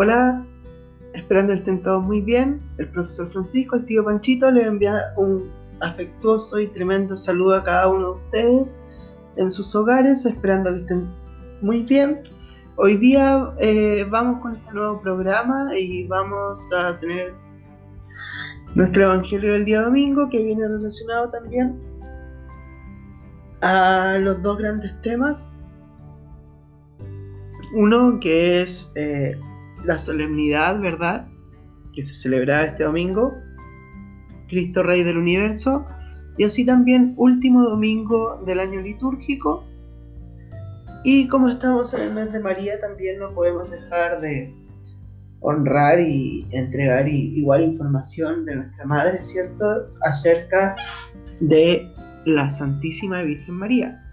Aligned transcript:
Hola, 0.00 0.46
esperando 1.12 1.52
que 1.52 1.58
estén 1.58 1.82
todos 1.82 2.04
muy 2.04 2.20
bien. 2.20 2.60
El 2.78 2.88
profesor 2.88 3.26
Francisco, 3.26 3.74
el 3.74 3.84
tío 3.84 4.04
Panchito, 4.04 4.48
les 4.48 4.64
envía 4.64 5.12
un 5.16 5.50
afectuoso 5.80 6.60
y 6.60 6.68
tremendo 6.68 7.16
saludo 7.16 7.56
a 7.56 7.64
cada 7.64 7.88
uno 7.88 8.12
de 8.12 8.20
ustedes 8.20 8.78
en 9.34 9.50
sus 9.50 9.74
hogares, 9.74 10.24
esperando 10.24 10.70
que 10.70 10.82
estén 10.82 11.08
muy 11.62 11.82
bien. 11.82 12.22
Hoy 12.76 12.96
día 12.96 13.52
eh, 13.58 14.06
vamos 14.08 14.40
con 14.40 14.54
este 14.54 14.72
nuevo 14.72 15.02
programa 15.02 15.76
y 15.76 16.06
vamos 16.06 16.72
a 16.72 16.96
tener 17.00 17.34
nuestro 18.76 19.02
Evangelio 19.02 19.52
del 19.54 19.64
día 19.64 19.82
domingo 19.82 20.28
que 20.30 20.44
viene 20.44 20.68
relacionado 20.68 21.28
también 21.30 21.76
a 23.62 24.16
los 24.20 24.40
dos 24.44 24.58
grandes 24.58 24.92
temas. 25.02 25.48
Uno 27.74 28.20
que 28.20 28.62
es 28.62 28.92
eh, 28.94 29.36
la 29.84 29.98
solemnidad, 29.98 30.80
¿verdad? 30.80 31.28
Que 31.92 32.02
se 32.02 32.14
celebraba 32.14 32.64
este 32.64 32.84
domingo, 32.84 33.34
Cristo 34.48 34.82
Rey 34.82 35.02
del 35.02 35.18
Universo, 35.18 35.84
y 36.36 36.44
así 36.44 36.64
también 36.64 37.14
último 37.16 37.62
domingo 37.62 38.42
del 38.46 38.60
año 38.60 38.80
litúrgico. 38.80 39.64
Y 41.04 41.28
como 41.28 41.48
estamos 41.48 41.92
en 41.94 42.00
el 42.00 42.14
mes 42.14 42.32
de 42.32 42.40
María, 42.40 42.80
también 42.80 43.18
no 43.18 43.34
podemos 43.34 43.70
dejar 43.70 44.20
de 44.20 44.52
honrar 45.40 46.00
y 46.00 46.46
entregar 46.50 47.08
igual 47.08 47.62
información 47.64 48.44
de 48.44 48.56
nuestra 48.56 48.84
Madre, 48.84 49.22
¿cierto? 49.22 49.64
Acerca 50.02 50.76
de 51.40 51.92
la 52.24 52.50
Santísima 52.50 53.22
Virgen 53.22 53.54
María. 53.54 54.04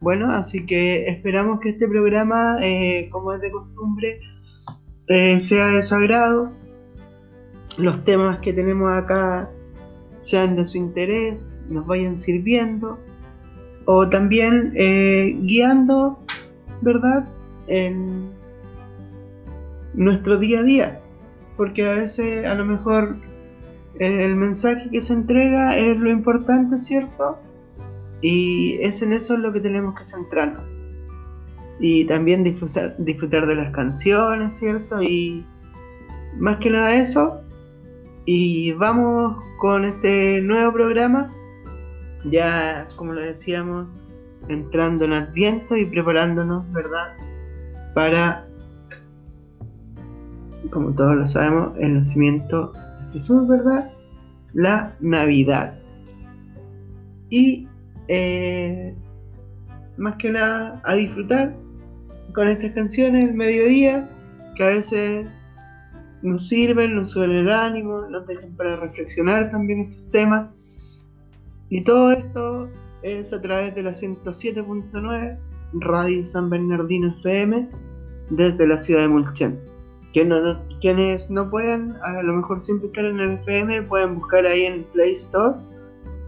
Bueno, 0.00 0.26
así 0.30 0.66
que 0.66 1.08
esperamos 1.08 1.60
que 1.60 1.70
este 1.70 1.88
programa, 1.88 2.58
eh, 2.60 3.08
como 3.10 3.32
es 3.32 3.40
de 3.40 3.50
costumbre, 3.50 4.20
eh, 5.08 5.38
sea 5.40 5.68
de 5.68 5.82
su 5.82 5.94
agrado, 5.94 6.50
los 7.76 8.04
temas 8.04 8.38
que 8.38 8.52
tenemos 8.52 8.90
acá 8.92 9.50
sean 10.22 10.56
de 10.56 10.64
su 10.64 10.78
interés, 10.78 11.48
nos 11.68 11.86
vayan 11.86 12.16
sirviendo 12.16 12.98
o 13.84 14.08
también 14.08 14.72
eh, 14.74 15.38
guiando, 15.42 16.18
¿verdad? 16.80 17.28
En 17.68 18.30
nuestro 19.94 20.38
día 20.38 20.60
a 20.60 20.62
día, 20.62 21.00
porque 21.56 21.88
a 21.88 21.94
veces 21.94 22.46
a 22.46 22.54
lo 22.54 22.64
mejor 22.64 23.16
eh, 23.98 24.24
el 24.24 24.36
mensaje 24.36 24.90
que 24.90 25.00
se 25.00 25.12
entrega 25.12 25.76
es 25.76 25.96
lo 25.96 26.10
importante, 26.10 26.78
¿cierto? 26.78 27.38
Y 28.20 28.78
es 28.80 29.02
en 29.02 29.12
eso 29.12 29.34
en 29.34 29.42
lo 29.42 29.52
que 29.52 29.60
tenemos 29.60 29.94
que 29.94 30.04
centrarnos 30.04 30.75
y 31.78 32.06
también 32.06 32.42
disfrutar, 32.42 33.46
de 33.46 33.54
las 33.54 33.72
canciones, 33.72 34.54
¿cierto? 34.54 35.02
Y 35.02 35.44
más 36.38 36.56
que 36.56 36.70
nada 36.70 36.94
eso. 36.94 37.42
Y 38.24 38.72
vamos 38.72 39.36
con 39.58 39.84
este 39.84 40.40
nuevo 40.40 40.72
programa, 40.72 41.32
ya 42.24 42.88
como 42.96 43.12
lo 43.12 43.22
decíamos, 43.22 43.94
entrando 44.48 45.04
en 45.04 45.12
Adviento 45.12 45.76
y 45.76 45.84
preparándonos, 45.84 46.70
¿verdad? 46.72 47.14
Para, 47.94 48.48
como 50.70 50.92
todos 50.92 51.14
lo 51.14 51.26
sabemos, 51.26 51.76
el 51.78 51.94
nacimiento 51.94 52.72
de 52.72 53.12
Jesús, 53.12 53.46
¿verdad? 53.46 53.90
La 54.54 54.96
Navidad. 55.00 55.78
Y 57.28 57.68
eh, 58.08 58.94
más 59.96 60.16
que 60.16 60.30
nada 60.30 60.80
a 60.84 60.94
disfrutar 60.94 61.54
con 62.36 62.48
estas 62.48 62.72
canciones 62.72 63.30
el 63.30 63.34
mediodía, 63.34 64.10
que 64.56 64.64
a 64.64 64.68
veces 64.68 65.26
nos 66.20 66.46
sirven, 66.46 66.94
nos 66.94 67.12
suben 67.12 67.30
el 67.30 67.50
ánimo, 67.50 68.02
nos 68.10 68.26
dejan 68.26 68.54
para 68.56 68.76
reflexionar 68.76 69.50
también 69.50 69.80
estos 69.80 70.10
temas. 70.10 70.50
Y 71.70 71.82
todo 71.82 72.12
esto 72.12 72.68
es 73.02 73.32
a 73.32 73.40
través 73.40 73.74
de 73.74 73.84
la 73.84 73.92
107.9 73.92 75.38
Radio 75.80 76.24
San 76.26 76.50
Bernardino 76.50 77.08
FM 77.18 77.70
desde 78.28 78.68
la 78.68 78.76
ciudad 78.76 79.00
de 79.00 79.08
Mulchen. 79.08 79.58
quienes 80.12 81.30
no 81.30 81.50
pueden, 81.50 81.94
a 82.02 82.22
lo 82.22 82.34
mejor 82.34 82.60
siempre 82.60 82.88
estar 82.88 83.06
en 83.06 83.18
el 83.18 83.32
FM, 83.38 83.82
pueden 83.84 84.14
buscar 84.14 84.44
ahí 84.44 84.66
en 84.66 84.84
Play 84.92 85.12
Store 85.12 85.56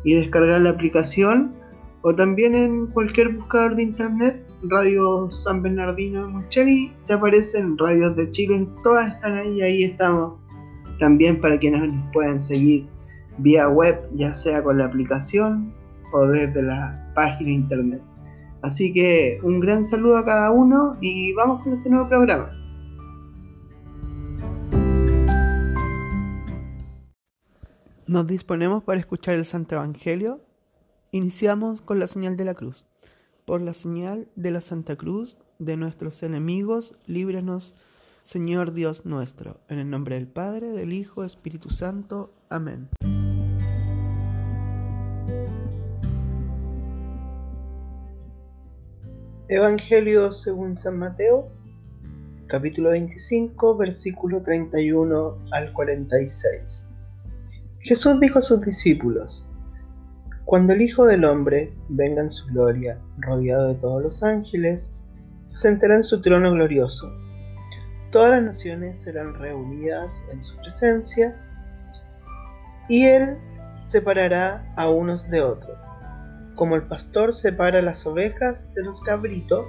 y 0.04 0.14
descargar 0.14 0.62
la 0.62 0.70
aplicación 0.70 1.52
o 2.00 2.14
también 2.14 2.54
en 2.54 2.86
cualquier 2.86 3.28
buscador 3.28 3.76
de 3.76 3.82
internet 3.82 4.47
Radio 4.62 5.30
San 5.30 5.62
Bernardino 5.62 6.26
de 6.26 6.32
Mucheri, 6.32 6.92
te 7.06 7.14
aparecen 7.14 7.78
radios 7.78 8.16
de 8.16 8.28
Chile, 8.32 8.66
todas 8.82 9.14
están 9.14 9.34
ahí, 9.34 9.62
ahí 9.62 9.84
estamos. 9.84 10.34
También 10.98 11.40
para 11.40 11.58
quienes 11.58 11.92
nos 11.92 12.12
pueden 12.12 12.40
seguir 12.40 12.88
vía 13.38 13.68
web, 13.68 14.00
ya 14.14 14.34
sea 14.34 14.64
con 14.64 14.78
la 14.78 14.86
aplicación 14.86 15.72
o 16.12 16.26
desde 16.26 16.62
la 16.62 17.12
página 17.14 17.50
internet. 17.50 18.02
Así 18.62 18.92
que 18.92 19.38
un 19.44 19.60
gran 19.60 19.84
saludo 19.84 20.16
a 20.18 20.24
cada 20.24 20.50
uno 20.50 20.96
y 21.00 21.32
vamos 21.34 21.62
con 21.62 21.74
este 21.74 21.88
nuevo 21.88 22.08
programa. 22.08 22.50
Nos 28.08 28.26
disponemos 28.26 28.82
para 28.82 28.98
escuchar 28.98 29.34
el 29.34 29.44
Santo 29.44 29.76
Evangelio. 29.76 30.40
Iniciamos 31.12 31.80
con 31.80 32.00
la 32.00 32.08
señal 32.08 32.36
de 32.36 32.44
la 32.44 32.54
cruz. 32.54 32.87
Por 33.48 33.62
la 33.62 33.72
señal 33.72 34.28
de 34.36 34.50
la 34.50 34.60
Santa 34.60 34.94
Cruz 34.96 35.38
de 35.58 35.78
nuestros 35.78 36.22
enemigos, 36.22 36.92
líbranos, 37.06 37.74
Señor 38.22 38.74
Dios 38.74 39.06
nuestro, 39.06 39.58
en 39.70 39.78
el 39.78 39.88
nombre 39.88 40.16
del 40.16 40.26
Padre, 40.26 40.68
del 40.68 40.92
Hijo, 40.92 41.24
Espíritu 41.24 41.70
Santo. 41.70 42.30
Amén. 42.50 42.90
Evangelio 49.48 50.30
según 50.30 50.76
San 50.76 50.98
Mateo, 50.98 51.48
capítulo 52.48 52.90
25, 52.90 53.78
versículo 53.78 54.42
31 54.42 55.38
al 55.52 55.72
46. 55.72 56.90
Jesús 57.80 58.20
dijo 58.20 58.40
a 58.40 58.42
sus 58.42 58.60
discípulos, 58.60 59.47
cuando 60.48 60.72
el 60.72 60.80
Hijo 60.80 61.04
del 61.04 61.26
Hombre 61.26 61.74
venga 61.90 62.22
en 62.22 62.30
su 62.30 62.46
gloria, 62.46 62.98
rodeado 63.18 63.68
de 63.68 63.74
todos 63.74 64.02
los 64.02 64.22
ángeles, 64.22 64.94
se 65.44 65.68
sentará 65.68 65.96
en 65.96 66.04
su 66.04 66.22
trono 66.22 66.50
glorioso. 66.52 67.12
Todas 68.10 68.30
las 68.30 68.42
naciones 68.42 68.98
serán 68.98 69.34
reunidas 69.34 70.22
en 70.32 70.42
su 70.42 70.56
presencia, 70.56 71.36
y 72.88 73.04
él 73.04 73.36
separará 73.82 74.72
a 74.74 74.88
unos 74.88 75.28
de 75.28 75.42
otros, 75.42 75.76
como 76.54 76.76
el 76.76 76.84
pastor 76.84 77.34
separa 77.34 77.82
las 77.82 78.06
ovejas 78.06 78.72
de 78.72 78.84
los 78.84 79.02
cabritos, 79.02 79.66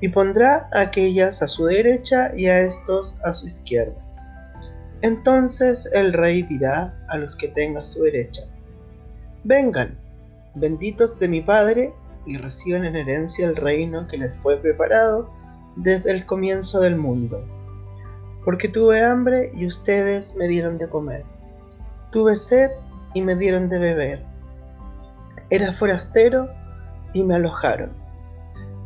y 0.00 0.08
pondrá 0.08 0.68
a 0.72 0.80
aquellas 0.80 1.42
a 1.42 1.46
su 1.46 1.66
derecha 1.66 2.32
y 2.36 2.46
a 2.46 2.62
estos 2.62 3.20
a 3.22 3.34
su 3.34 3.46
izquierda. 3.46 4.04
Entonces 5.00 5.88
el 5.92 6.12
rey 6.12 6.42
dirá 6.42 6.92
a 7.08 7.16
los 7.18 7.36
que 7.36 7.46
tenga 7.46 7.82
a 7.82 7.84
su 7.84 8.02
derecha, 8.02 8.42
Vengan, 9.44 9.98
benditos 10.54 11.18
de 11.18 11.26
mi 11.26 11.40
Padre, 11.40 11.92
y 12.24 12.36
reciban 12.36 12.84
en 12.84 12.94
herencia 12.94 13.46
el 13.48 13.56
reino 13.56 14.06
que 14.06 14.16
les 14.16 14.36
fue 14.38 14.56
preparado 14.58 15.30
desde 15.74 16.12
el 16.12 16.26
comienzo 16.26 16.80
del 16.80 16.96
mundo. 16.96 17.44
Porque 18.44 18.68
tuve 18.68 19.02
hambre 19.02 19.50
y 19.56 19.66
ustedes 19.66 20.36
me 20.36 20.46
dieron 20.46 20.78
de 20.78 20.88
comer. 20.88 21.24
Tuve 22.12 22.36
sed 22.36 22.70
y 23.14 23.22
me 23.22 23.34
dieron 23.34 23.68
de 23.68 23.78
beber. 23.80 24.24
Era 25.50 25.72
forastero 25.72 26.48
y 27.12 27.24
me 27.24 27.34
alojaron. 27.34 27.90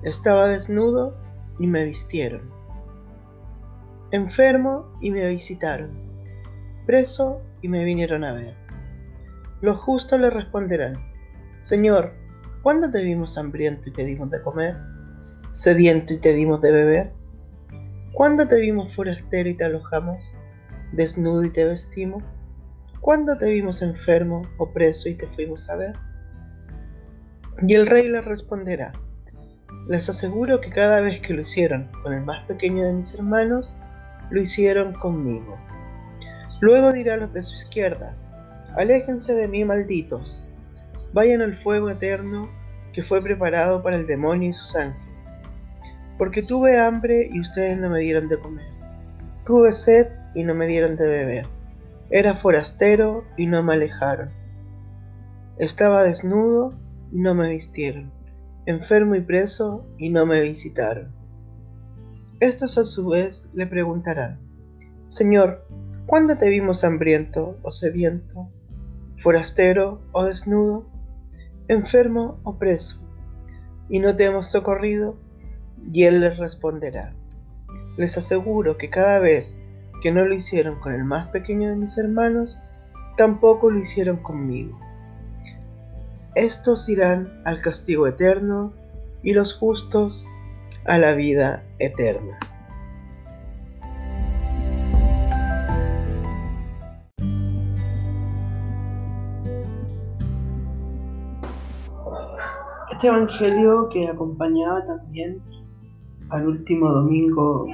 Estaba 0.04 0.48
desnudo 0.48 1.14
y 1.58 1.66
me 1.66 1.84
vistieron. 1.84 2.50
Enfermo 4.10 4.86
y 5.02 5.10
me 5.10 5.28
visitaron. 5.28 5.90
Preso 6.86 7.42
y 7.60 7.68
me 7.68 7.84
vinieron 7.84 8.24
a 8.24 8.32
ver. 8.32 8.65
Los 9.62 9.78
justos 9.78 10.20
le 10.20 10.30
responderán, 10.30 10.96
Señor, 11.60 12.12
¿cuándo 12.62 12.90
te 12.90 13.02
vimos 13.02 13.38
hambriento 13.38 13.88
y 13.88 13.92
te 13.92 14.04
dimos 14.04 14.30
de 14.30 14.42
comer? 14.42 14.76
¿Sediento 15.52 16.12
y 16.12 16.18
te 16.18 16.34
dimos 16.34 16.60
de 16.60 16.72
beber? 16.72 17.12
¿Cuándo 18.12 18.46
te 18.46 18.60
vimos 18.60 18.94
forastero 18.94 19.48
y 19.48 19.54
te 19.54 19.64
alojamos? 19.64 20.34
¿Desnudo 20.92 21.44
y 21.44 21.50
te 21.50 21.64
vestimos? 21.64 22.22
¿Cuándo 23.00 23.38
te 23.38 23.50
vimos 23.50 23.82
enfermo 23.82 24.42
o 24.58 24.72
preso 24.72 25.08
y 25.08 25.14
te 25.14 25.26
fuimos 25.26 25.68
a 25.70 25.76
ver? 25.76 25.96
Y 27.66 27.74
el 27.74 27.86
rey 27.86 28.08
le 28.08 28.20
responderá, 28.20 28.92
les 29.88 30.08
aseguro 30.10 30.60
que 30.60 30.70
cada 30.70 31.00
vez 31.00 31.20
que 31.20 31.32
lo 31.32 31.42
hicieron 31.42 31.90
con 32.02 32.12
el 32.12 32.24
más 32.24 32.44
pequeño 32.46 32.84
de 32.84 32.92
mis 32.92 33.14
hermanos, 33.14 33.78
lo 34.30 34.40
hicieron 34.40 34.92
conmigo. 34.92 35.56
Luego 36.60 36.92
dirá 36.92 37.14
a 37.14 37.18
los 37.18 37.32
de 37.32 37.42
su 37.42 37.54
izquierda, 37.54 38.14
Aléjense 38.76 39.34
de 39.34 39.48
mí, 39.48 39.64
malditos. 39.64 40.44
Vayan 41.14 41.40
al 41.40 41.56
fuego 41.56 41.88
eterno 41.88 42.50
que 42.92 43.02
fue 43.02 43.22
preparado 43.22 43.82
para 43.82 43.96
el 43.96 44.06
demonio 44.06 44.50
y 44.50 44.52
sus 44.52 44.76
ángeles. 44.76 45.06
Porque 46.18 46.42
tuve 46.42 46.78
hambre 46.78 47.30
y 47.32 47.40
ustedes 47.40 47.78
no 47.78 47.88
me 47.88 48.00
dieron 48.00 48.28
de 48.28 48.38
comer. 48.38 48.66
Tuve 49.46 49.72
sed 49.72 50.08
y 50.34 50.44
no 50.44 50.54
me 50.54 50.66
dieron 50.66 50.96
de 50.96 51.06
beber. 51.06 51.46
Era 52.10 52.34
forastero 52.34 53.24
y 53.38 53.46
no 53.46 53.62
me 53.62 53.74
alejaron. 53.74 54.30
Estaba 55.58 56.02
desnudo 56.02 56.74
y 57.12 57.18
no 57.18 57.34
me 57.34 57.48
vistieron. 57.48 58.12
Enfermo 58.66 59.14
y 59.14 59.22
preso 59.22 59.86
y 59.96 60.10
no 60.10 60.26
me 60.26 60.42
visitaron. 60.42 61.14
Estos 62.40 62.76
a 62.76 62.84
su 62.84 63.08
vez 63.08 63.48
le 63.54 63.66
preguntarán, 63.66 64.38
Señor, 65.06 65.66
¿cuándo 66.04 66.36
te 66.36 66.50
vimos 66.50 66.84
hambriento 66.84 67.56
o 67.62 67.72
sediento, 67.72 68.50
forastero 69.18 70.00
o 70.12 70.24
desnudo, 70.24 70.86
enfermo 71.68 72.38
o 72.42 72.58
preso, 72.58 73.02
y 73.88 73.98
no 73.98 74.16
te 74.16 74.24
hemos 74.24 74.48
socorrido? 74.48 75.16
Y 75.92 76.04
él 76.04 76.20
les 76.20 76.38
responderá, 76.38 77.14
les 77.96 78.18
aseguro 78.18 78.76
que 78.76 78.90
cada 78.90 79.18
vez 79.18 79.58
que 80.02 80.12
no 80.12 80.24
lo 80.24 80.34
hicieron 80.34 80.78
con 80.80 80.92
el 80.92 81.04
más 81.04 81.28
pequeño 81.28 81.70
de 81.70 81.76
mis 81.76 81.96
hermanos, 81.98 82.58
tampoco 83.16 83.70
lo 83.70 83.78
hicieron 83.78 84.18
conmigo. 84.18 84.78
Estos 86.34 86.88
irán 86.88 87.40
al 87.44 87.62
castigo 87.62 88.06
eterno 88.06 88.72
y 89.22 89.32
los 89.32 89.54
justos 89.54 90.26
a 90.84 90.98
la 90.98 91.14
vida 91.14 91.64
eterna. 91.78 92.38
Este 102.96 103.08
Evangelio 103.08 103.90
que 103.90 104.08
acompañaba 104.08 104.82
también 104.86 105.42
al 106.30 106.48
último 106.48 106.90
domingo 106.90 107.66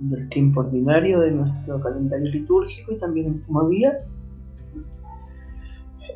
del 0.00 0.28
tiempo 0.28 0.60
ordinario 0.60 1.18
de 1.20 1.30
nuestro 1.30 1.80
calendario 1.80 2.28
litúrgico 2.30 2.92
y 2.92 2.98
también 2.98 3.26
el 3.28 3.32
último 3.36 3.68
día. 3.70 4.04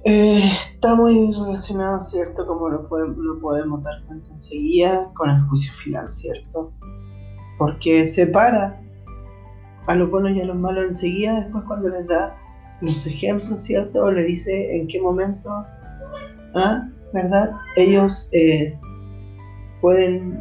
Eh, 0.05 0.43
está 0.75 0.95
muy 0.95 1.33
relacionado, 1.33 2.03
¿cierto? 2.03 2.47
Como 2.47 2.69
lo 2.69 2.87
podemos, 2.87 3.17
lo 3.17 3.41
podemos 3.41 3.83
dar 3.83 4.05
cuenta 4.05 4.31
enseguida 4.31 5.11
con 5.15 5.31
el 5.31 5.41
juicio 5.45 5.73
final, 5.83 6.13
¿cierto? 6.13 6.71
Porque 7.57 8.07
separa 8.09 8.79
a 9.87 9.95
los 9.95 10.11
buenos 10.11 10.33
y 10.33 10.43
a 10.43 10.45
los 10.45 10.57
malos 10.57 10.85
enseguida, 10.85 11.41
después 11.41 11.65
cuando 11.65 11.89
les 11.89 12.07
da 12.07 12.37
los 12.83 13.07
ejemplos, 13.07 13.63
¿cierto? 13.63 14.05
O 14.05 14.11
le 14.11 14.25
dice 14.25 14.77
en 14.77 14.87
qué 14.87 15.01
momento, 15.01 15.49
¿ah? 16.55 16.91
¿Verdad? 17.13 17.53
Ellos 17.77 18.29
eh, 18.33 18.79
pueden 19.81 20.39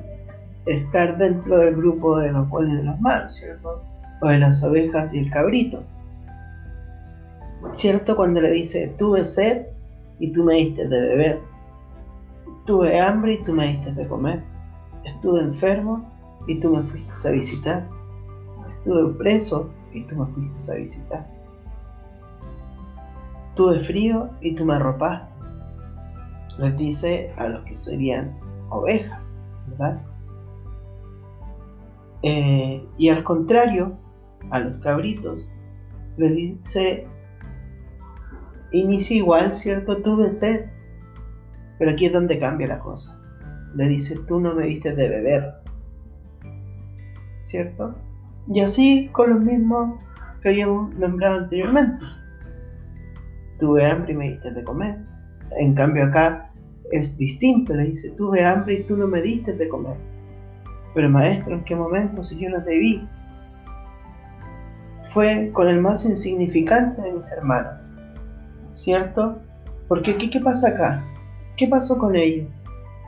estar 0.66 1.18
dentro 1.18 1.58
del 1.58 1.76
grupo 1.76 2.18
de 2.18 2.32
los 2.32 2.48
y 2.48 2.76
de 2.76 2.84
los 2.84 3.00
malos, 3.02 3.34
¿cierto? 3.34 3.82
O 4.22 4.28
de 4.28 4.40
las 4.40 4.64
ovejas 4.64 5.14
y 5.14 5.20
el 5.20 5.32
cabrito. 5.32 5.84
¿Cierto? 7.74 8.16
Cuando 8.16 8.42
le 8.42 8.52
dice, 8.52 8.94
tuve 8.98 9.26
sed 9.26 9.68
y 10.20 10.32
tú 10.32 10.44
me 10.44 10.56
diste 10.56 10.88
de 10.88 11.00
beber. 11.00 11.40
Tuve 12.66 13.00
hambre 13.00 13.34
y 13.34 13.44
tú 13.44 13.54
me 13.54 13.68
diste 13.68 13.94
de 13.94 14.08
comer. 14.08 14.44
Estuve 15.04 15.42
enfermo 15.42 16.08
y 16.48 16.60
tú 16.60 16.76
me 16.76 16.84
fuiste 16.84 17.28
a 17.28 17.32
visitar. 17.32 17.88
Estuve 18.70 19.14
preso 19.16 19.70
y 19.94 20.04
tú 20.04 20.16
me 20.16 20.26
fuiste 20.34 20.72
a 20.72 20.76
visitar. 20.76 21.28
Tuve 23.56 23.80
frío 23.80 24.30
y 24.42 24.56
tú 24.56 24.66
me 24.66 24.76
arropaste. 24.76 25.39
Les 26.60 26.78
dice 26.78 27.34
a 27.38 27.48
los 27.48 27.64
que 27.64 27.76
serían 27.76 28.38
ovejas, 28.70 29.32
¿verdad? 29.68 30.02
Eh, 32.22 32.86
y 32.98 33.10
al 33.10 33.24
contrario, 33.24 33.98
a 34.50 34.60
los 34.60 34.78
cabritos, 34.80 35.48
le 36.18 36.30
dice, 36.30 37.08
inicia 38.74 39.16
igual, 39.16 39.56
¿cierto? 39.56 40.02
Tuve 40.02 40.32
sed. 40.32 40.66
Pero 41.78 41.92
aquí 41.92 42.08
es 42.08 42.14
donde 42.14 42.40
cambia 42.40 42.68
la 42.68 42.80
cosa. 42.80 43.18
Le 43.76 43.88
dice, 43.88 44.20
tú 44.28 44.42
no 44.42 44.54
me 44.54 44.66
diste 44.66 44.94
de 44.94 45.08
beber. 45.08 45.54
¿Cierto? 47.44 47.96
Y 48.52 48.60
así 48.60 49.10
con 49.14 49.30
los 49.30 49.40
mismos 49.40 49.98
que 50.42 50.50
habíamos 50.50 50.94
nombrado 50.96 51.40
anteriormente. 51.40 52.06
Tuve 53.60 53.86
hambre 53.86 54.12
y 54.12 54.16
me 54.18 54.30
diste 54.32 54.52
de 54.52 54.64
comer. 54.64 54.98
En 55.58 55.74
cambio 55.74 56.06
acá 56.06 56.49
es 56.92 57.18
distinto. 57.18 57.74
Le 57.76 57.86
dice, 57.86 58.12
tuve 58.12 58.44
hambre 58.44 58.76
y 58.76 58.84
tú 58.84 58.98
no 58.98 59.08
me 59.08 59.22
diste 59.22 59.54
de 59.54 59.68
comer. 59.70 59.98
Pero 60.94 61.10
maestro, 61.10 61.56
¿en 61.56 61.64
qué 61.64 61.76
momento 61.76 62.24
si 62.24 62.38
yo 62.38 62.50
no 62.50 62.64
te 62.64 62.80
vi? 62.80 63.08
Fue 65.04 65.52
con 65.54 65.68
el 65.68 65.82
más 65.82 66.06
insignificante 66.06 67.02
de 67.02 67.14
mis 67.14 67.32
hermanos, 67.32 67.82
¿cierto? 68.74 69.40
Porque 69.88 70.18
¿qué, 70.18 70.30
qué 70.30 70.40
pasa 70.40 70.70
acá? 70.70 71.04
¿Qué 71.58 71.68
pasó 71.68 71.98
con 71.98 72.16
ellos? 72.16 72.48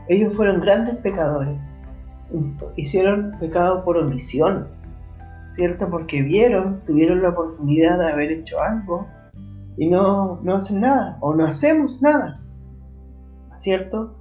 Ellos 0.07 0.35
fueron 0.35 0.61
grandes 0.61 0.95
pecadores. 0.97 1.57
Hicieron 2.75 3.35
pecado 3.39 3.83
por 3.83 3.97
omisión, 3.97 4.67
¿cierto? 5.49 5.89
Porque 5.89 6.23
vieron, 6.23 6.81
tuvieron 6.85 7.21
la 7.21 7.29
oportunidad 7.29 7.99
de 7.99 8.11
haber 8.11 8.31
hecho 8.31 8.59
algo 8.59 9.07
y 9.77 9.89
no, 9.89 10.39
no 10.43 10.55
hacen 10.55 10.81
nada 10.81 11.17
o 11.21 11.33
no 11.33 11.45
hacemos 11.45 12.01
nada, 12.01 12.40
¿cierto? 13.55 14.15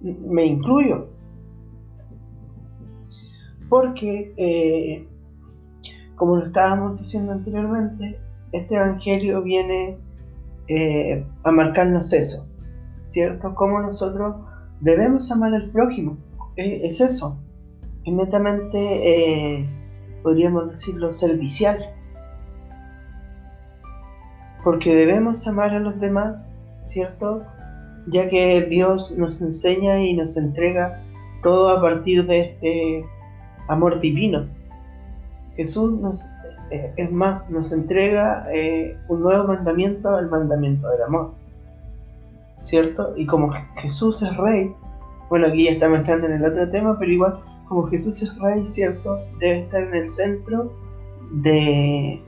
Me 0.00 0.44
incluyo 0.44 1.16
porque, 3.68 4.32
eh, 4.36 5.08
como 6.14 6.36
lo 6.36 6.44
estábamos 6.44 6.98
diciendo 6.98 7.32
anteriormente, 7.32 8.18
este 8.52 8.76
Evangelio 8.76 9.42
viene 9.42 9.98
eh, 10.68 11.26
a 11.44 11.52
marcarnos 11.52 12.12
eso, 12.12 12.48
¿cierto? 13.04 13.54
Cómo 13.54 13.80
nosotros 13.80 14.36
debemos 14.80 15.30
amar 15.30 15.54
al 15.54 15.70
prójimo, 15.70 16.16
es 16.56 17.00
eso, 17.00 17.38
es 18.04 18.12
netamente, 18.12 19.58
eh, 19.58 19.66
podríamos 20.22 20.68
decirlo, 20.70 21.10
servicial, 21.10 21.78
porque 24.64 24.94
debemos 24.94 25.46
amar 25.46 25.74
a 25.74 25.80
los 25.80 26.00
demás, 26.00 26.48
¿cierto? 26.82 27.44
Ya 28.06 28.28
que 28.28 28.62
Dios 28.62 29.10
nos 29.16 29.40
enseña 29.40 30.02
y 30.02 30.14
nos 30.14 30.36
entrega 30.36 31.02
todo 31.42 31.68
a 31.70 31.80
partir 31.80 32.26
de 32.26 32.40
este 32.40 33.04
amor 33.68 34.00
divino. 34.00 34.46
Jesús 35.56 35.98
nos, 36.00 36.28
eh, 36.70 36.92
es 36.96 37.10
más, 37.10 37.48
nos 37.50 37.72
entrega 37.72 38.46
eh, 38.52 38.96
un 39.08 39.22
nuevo 39.22 39.48
mandamiento, 39.48 40.18
el 40.18 40.28
mandamiento 40.28 40.88
del 40.88 41.02
amor. 41.02 41.34
¿Cierto? 42.58 43.14
Y 43.16 43.26
como 43.26 43.52
Jesús 43.76 44.22
es 44.22 44.36
rey, 44.36 44.74
bueno, 45.28 45.48
aquí 45.48 45.64
ya 45.64 45.72
estamos 45.72 45.98
entrando 45.98 46.26
en 46.26 46.34
el 46.34 46.44
otro 46.44 46.70
tema, 46.70 46.98
pero 46.98 47.10
igual, 47.10 47.40
como 47.68 47.86
Jesús 47.88 48.22
es 48.22 48.38
rey, 48.38 48.66
¿cierto? 48.66 49.20
Debe 49.40 49.60
estar 49.60 49.82
en 49.82 49.94
el 49.94 50.10
centro 50.10 50.72
de, 51.32 52.22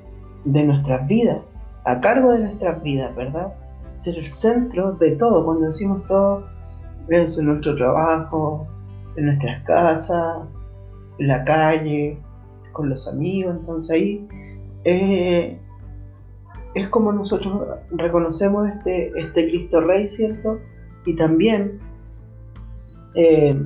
de 0.44 0.64
nuestras 0.64 1.06
vidas, 1.06 1.40
a 1.84 2.00
cargo 2.00 2.32
de 2.32 2.40
nuestras 2.40 2.82
vidas, 2.82 3.14
¿verdad? 3.14 3.52
Ser 3.98 4.16
el 4.18 4.32
centro 4.32 4.92
de 4.92 5.16
todo, 5.16 5.44
cuando 5.44 5.68
decimos 5.68 6.06
todo, 6.06 6.46
es 7.08 7.36
en 7.36 7.46
nuestro 7.46 7.74
trabajo, 7.74 8.68
en 9.16 9.26
nuestras 9.26 9.64
casas, 9.64 10.46
en 11.18 11.26
la 11.26 11.44
calle, 11.44 12.16
con 12.70 12.88
los 12.88 13.08
amigos, 13.08 13.56
entonces 13.58 13.90
ahí 13.90 14.28
eh, 14.84 15.58
es 16.74 16.88
como 16.88 17.12
nosotros 17.12 17.66
reconocemos 17.90 18.68
este, 18.68 19.10
este 19.18 19.48
Cristo 19.48 19.80
Rey, 19.80 20.06
¿cierto? 20.06 20.60
Y 21.04 21.16
también 21.16 21.80
eh, 23.16 23.60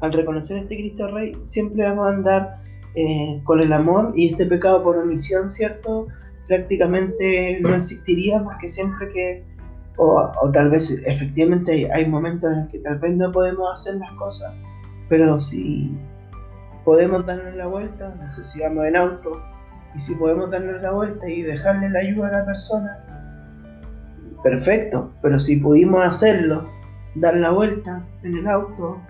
al 0.00 0.12
reconocer 0.12 0.56
este 0.56 0.76
Cristo 0.76 1.08
Rey 1.08 1.36
siempre 1.42 1.82
vamos 1.84 2.06
a 2.06 2.14
andar 2.14 2.62
eh, 2.94 3.42
con 3.44 3.60
el 3.60 3.74
amor 3.74 4.14
y 4.16 4.30
este 4.30 4.46
pecado 4.46 4.82
por 4.82 4.96
omisión, 4.96 5.50
¿cierto? 5.50 6.06
Prácticamente 6.48 7.60
no 7.60 7.74
existiría 7.74 8.42
porque 8.42 8.70
siempre 8.70 9.10
que, 9.12 9.55
o, 9.96 10.50
tal 10.52 10.70
vez 10.70 10.90
efectivamente 11.06 11.90
hay 11.92 12.06
momentos 12.06 12.50
en 12.52 12.60
los 12.60 12.68
que 12.68 12.78
tal 12.80 12.98
vez 12.98 13.16
no 13.16 13.32
podemos 13.32 13.72
hacer 13.72 13.96
las 13.96 14.10
cosas, 14.12 14.54
pero 15.08 15.40
si 15.40 15.96
podemos 16.84 17.24
darnos 17.24 17.54
la 17.54 17.66
vuelta, 17.66 18.14
no 18.20 18.30
sé 18.30 18.44
si 18.44 18.60
vamos 18.60 18.84
en 18.84 18.96
auto, 18.96 19.42
y 19.94 20.00
si 20.00 20.14
podemos 20.14 20.50
darnos 20.50 20.82
la 20.82 20.92
vuelta 20.92 21.28
y 21.28 21.42
dejarle 21.42 21.88
la 21.90 22.00
ayuda 22.00 22.28
a 22.28 22.32
la 22.32 22.46
persona, 22.46 22.98
perfecto, 24.42 25.12
pero 25.22 25.40
si 25.40 25.56
pudimos 25.56 26.04
hacerlo, 26.04 26.68
dar 27.14 27.36
la 27.36 27.50
vuelta 27.50 28.04
en 28.22 28.36
el 28.36 28.46
auto 28.46 29.00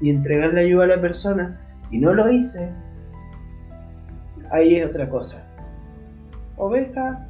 y 0.00 0.10
entregar 0.10 0.54
la 0.54 0.60
ayuda 0.60 0.84
a 0.84 0.88
la 0.88 1.00
persona, 1.00 1.60
y 1.90 1.98
no 1.98 2.14
lo 2.14 2.30
hice, 2.30 2.70
ahí 4.50 4.76
es 4.76 4.86
otra 4.86 5.08
cosa. 5.08 5.44
Oveja 6.56 7.26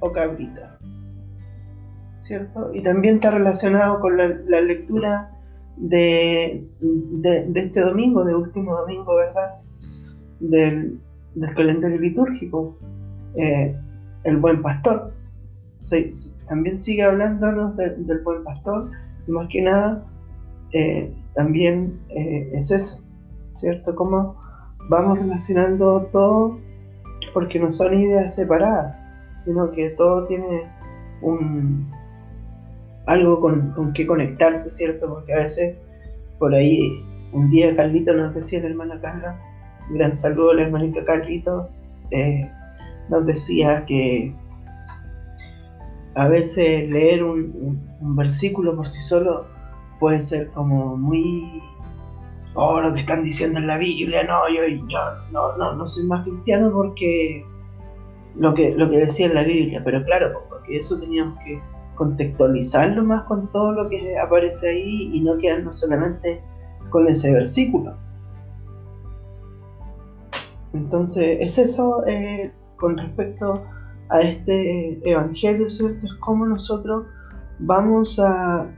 o 0.00 0.12
cabrita. 0.12 0.78
¿Cierto? 2.20 2.70
Y 2.74 2.82
también 2.82 3.16
está 3.16 3.30
relacionado 3.30 4.00
con 4.00 4.16
la, 4.16 4.28
la 4.46 4.60
lectura 4.60 5.30
de, 5.76 6.66
de, 6.80 7.52
este 7.54 7.80
domingo, 7.80 8.24
de 8.24 8.34
último 8.34 8.74
domingo, 8.74 9.14
¿verdad? 9.16 9.60
Del, 10.40 11.00
del 11.34 11.54
calendario 11.54 11.98
litúrgico, 11.98 12.76
eh, 13.36 13.76
el 14.24 14.36
buen 14.38 14.62
pastor. 14.62 15.12
también 16.48 16.78
sigue 16.78 17.04
hablándonos 17.04 17.76
del 17.76 18.20
buen 18.24 18.42
pastor 18.42 18.90
y 19.26 19.30
más 19.30 19.48
que 19.48 19.62
nada 19.62 20.04
eh, 20.72 21.14
también 21.34 22.00
eh, 22.08 22.50
es 22.52 22.70
eso, 22.70 23.04
¿cierto? 23.52 23.94
Cómo 23.94 24.36
vamos 24.88 25.18
relacionando 25.18 26.08
todo 26.12 26.58
porque 27.32 27.60
no 27.60 27.70
son 27.70 27.94
ideas 27.94 28.34
separadas, 28.34 28.96
sino 29.36 29.70
que 29.70 29.90
todo 29.90 30.26
tiene 30.26 30.64
un 31.22 31.88
algo 33.08 33.40
con, 33.40 33.72
con 33.72 33.92
que 33.92 34.06
conectarse, 34.06 34.70
¿cierto? 34.70 35.08
Porque 35.08 35.32
a 35.32 35.38
veces 35.38 35.76
por 36.38 36.54
ahí 36.54 37.04
un 37.32 37.50
día 37.50 37.74
Carlito 37.74 38.14
nos 38.14 38.34
decía 38.34 38.60
la 38.60 38.68
hermana 38.68 39.00
Carla, 39.00 39.40
un 39.88 39.98
gran 39.98 40.14
saludo 40.14 40.50
al 40.50 40.60
hermanito 40.60 41.04
Carlito, 41.04 41.68
eh, 42.10 42.50
nos 43.08 43.26
decía 43.26 43.84
que 43.86 44.34
a 46.14 46.28
veces 46.28 46.90
leer 46.90 47.24
un, 47.24 47.86
versículo 48.00 48.76
por 48.76 48.88
sí 48.88 49.00
solo 49.00 49.46
puede 49.98 50.20
ser 50.20 50.48
como 50.48 50.96
muy 50.96 51.62
oh 52.54 52.80
lo 52.80 52.92
que 52.92 53.00
están 53.00 53.22
diciendo 53.22 53.58
en 53.58 53.66
la 53.66 53.78
Biblia 53.78 54.22
no 54.24 54.48
yo, 54.48 54.62
yo 54.66 54.98
no, 55.32 55.56
no, 55.56 55.74
no 55.74 55.86
soy 55.86 56.06
más 56.06 56.24
cristiano 56.24 56.70
porque 56.72 57.44
lo 58.36 58.54
que 58.54 58.74
lo 58.74 58.90
que 58.90 58.98
decía 58.98 59.26
en 59.26 59.34
la 59.34 59.44
Biblia 59.44 59.82
pero 59.84 60.04
claro 60.04 60.44
porque 60.48 60.78
eso 60.78 60.98
teníamos 60.98 61.38
que 61.44 61.60
contextualizarlo 61.98 63.04
más 63.04 63.24
con 63.24 63.50
todo 63.50 63.72
lo 63.72 63.88
que 63.90 64.16
aparece 64.18 64.70
ahí 64.70 65.10
y 65.12 65.20
no 65.20 65.36
quedarnos 65.36 65.80
solamente 65.80 66.42
con 66.90 67.06
ese 67.08 67.32
versículo. 67.32 67.96
Entonces, 70.72 71.38
es 71.40 71.58
eso 71.58 72.06
eh, 72.06 72.52
con 72.76 72.96
respecto 72.96 73.64
a 74.10 74.20
este 74.20 75.00
evangelio, 75.10 75.68
¿cierto? 75.68 76.06
Es 76.06 76.14
como 76.14 76.46
nosotros 76.46 77.06
vamos 77.58 78.18
a, 78.20 78.70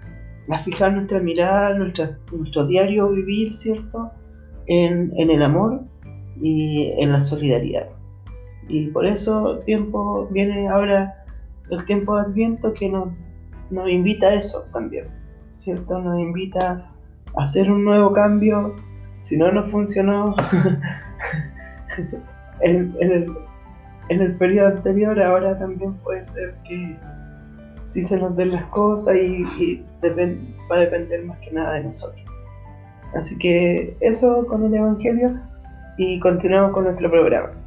fijar 0.64 0.94
nuestra 0.94 1.20
mirada, 1.20 1.78
nuestro 1.78 2.66
diario 2.66 3.10
vivir, 3.10 3.54
¿cierto? 3.54 4.10
En, 4.66 5.12
el 5.16 5.42
amor 5.42 5.82
y 6.40 6.92
en 6.98 7.12
la 7.12 7.20
solidaridad. 7.20 7.90
Y 8.68 8.88
por 8.88 9.06
eso 9.06 9.60
tiempo 9.64 10.26
viene 10.30 10.68
ahora 10.68 11.19
el 11.70 11.84
tiempo 11.84 12.16
de 12.16 12.22
Adviento 12.22 12.74
que 12.74 12.88
nos, 12.88 13.08
nos 13.70 13.88
invita 13.88 14.28
a 14.28 14.34
eso 14.34 14.66
también, 14.72 15.06
¿cierto? 15.50 15.98
Nos 15.98 16.20
invita 16.20 16.90
a 17.36 17.42
hacer 17.42 17.70
un 17.70 17.84
nuevo 17.84 18.12
cambio. 18.12 18.76
Si 19.18 19.36
no 19.36 19.52
nos 19.52 19.70
funcionó 19.70 20.34
en, 22.60 22.94
el, 23.00 23.32
en 24.08 24.20
el 24.20 24.36
periodo 24.36 24.68
anterior, 24.68 25.20
ahora 25.22 25.58
también 25.58 25.94
puede 25.98 26.24
ser 26.24 26.54
que 26.68 26.96
si 27.84 28.04
se 28.04 28.18
nos 28.18 28.36
den 28.36 28.52
las 28.52 28.64
cosas 28.66 29.16
y, 29.16 29.84
va 30.70 30.76
a 30.76 30.80
depender 30.80 31.24
más 31.24 31.38
que 31.40 31.50
nada 31.50 31.74
de 31.74 31.84
nosotros. 31.84 32.24
Así 33.14 33.36
que 33.38 33.96
eso 34.00 34.46
con 34.46 34.64
el 34.64 34.74
Evangelio 34.74 35.40
y 35.98 36.20
continuamos 36.20 36.72
con 36.72 36.84
nuestro 36.84 37.10
programa. 37.10 37.59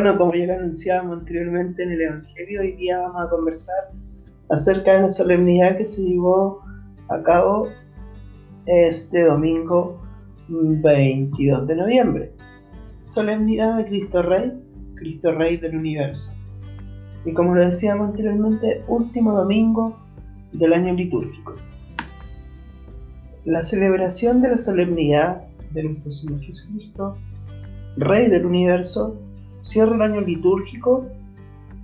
Bueno, 0.00 0.16
como 0.16 0.32
ya 0.32 0.46
lo 0.46 0.54
anunciábamos 0.54 1.18
anteriormente 1.18 1.82
en 1.82 1.92
el 1.92 2.00
Evangelio, 2.00 2.62
hoy 2.62 2.72
día 2.72 3.00
vamos 3.00 3.22
a 3.22 3.28
conversar 3.28 3.90
acerca 4.48 4.94
de 4.94 5.02
la 5.02 5.10
solemnidad 5.10 5.76
que 5.76 5.84
se 5.84 6.02
llevó 6.02 6.62
a 7.10 7.22
cabo 7.22 7.68
este 8.64 9.24
domingo 9.24 10.00
22 10.48 11.66
de 11.66 11.76
noviembre. 11.76 12.32
Solemnidad 13.02 13.76
de 13.76 13.84
Cristo 13.84 14.22
Rey, 14.22 14.58
Cristo 14.94 15.32
Rey 15.34 15.58
del 15.58 15.76
Universo. 15.76 16.32
Y 17.26 17.34
como 17.34 17.54
lo 17.54 17.66
decíamos 17.66 18.08
anteriormente, 18.08 18.82
último 18.88 19.36
domingo 19.36 19.98
del 20.52 20.72
año 20.72 20.94
litúrgico. 20.94 21.56
La 23.44 23.62
celebración 23.62 24.40
de 24.40 24.48
la 24.48 24.56
solemnidad 24.56 25.42
de 25.72 25.82
nuestro 25.82 26.10
Señor 26.10 26.40
Jesucristo, 26.40 27.18
Rey 27.98 28.30
del 28.30 28.46
Universo, 28.46 29.26
cierra 29.60 29.94
el 29.94 30.02
año 30.02 30.20
litúrgico 30.20 31.06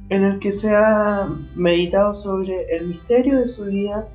en 0.09 0.25
el 0.25 0.39
que 0.39 0.53
se 0.53 0.75
ha 0.75 1.29
meditado 1.55 2.15
sobre 2.15 2.77
el 2.77 2.89
misterio 2.89 3.41
de 3.41 3.47
su 3.47 3.67
vida 3.67 4.09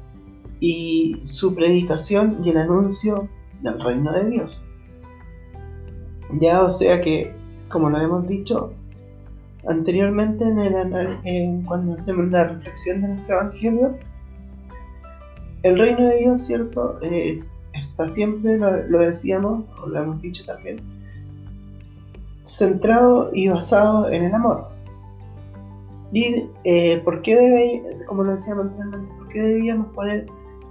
y 0.59 1.19
su 1.23 1.53
predicación 1.53 2.37
y 2.43 2.49
el 2.49 2.57
anuncio 2.57 3.27
del 3.61 3.79
reino 3.79 4.13
de 4.13 4.29
Dios. 4.29 4.63
Ya, 6.39 6.63
o 6.63 6.71
sea 6.71 7.01
que, 7.01 7.33
como 7.69 7.89
lo 7.89 7.99
hemos 7.99 8.27
dicho 8.27 8.73
anteriormente 9.67 10.43
en 10.43 10.59
el, 10.59 11.65
cuando 11.65 11.93
hacemos 11.93 12.27
la 12.29 12.45
reflexión 12.45 13.01
de 13.01 13.07
nuestro 13.09 13.41
Evangelio, 13.41 13.97
el 15.63 15.77
reino 15.77 16.07
de 16.07 16.17
Dios, 16.17 16.41
¿cierto? 16.41 16.99
está 17.73 18.07
siempre, 18.07 18.57
lo, 18.57 18.99
decíamos, 18.99 19.65
o 19.83 19.87
lo 19.87 20.01
hemos 20.01 20.21
dicho 20.21 20.45
también, 20.45 20.81
centrado 22.43 23.29
y 23.33 23.47
basado 23.47 24.09
en 24.09 24.23
el 24.23 24.33
amor. 24.33 24.67
¿Y 26.11 26.49
eh, 26.65 27.01
por 27.03 27.21
qué 27.21 27.35
debe, 27.35 28.05
como 28.05 28.23
lo 28.23 28.33
decíamos 28.33 28.65
anteriormente, 28.65 29.13
por 29.17 29.27
qué 29.29 29.39
debíamos 29.41 29.87
poner 29.93 30.25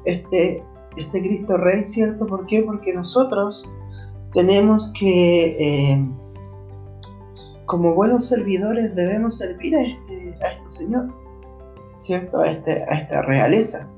este, 0.05 0.63
este 0.97 1.21
Cristo 1.21 1.57
Rey, 1.57 1.85
¿cierto? 1.85 2.27
¿Por 2.27 2.47
qué? 2.47 2.63
Porque 2.63 2.93
nosotros 2.93 3.67
tenemos 4.35 4.93
que, 4.99 5.93
eh, 5.93 6.05
como 7.67 7.95
buenos 7.95 8.27
servidores, 8.27 8.95
debemos 8.95 9.39
servir 9.39 9.77
a 9.77 9.83
este, 9.83 10.35
a 10.43 10.53
este 10.53 10.71
Señor, 10.71 11.09
¿cierto? 11.97 12.41
A, 12.41 12.51
este, 12.51 12.83
a 12.83 13.01
esta 13.01 13.23
realeza, 13.23 13.89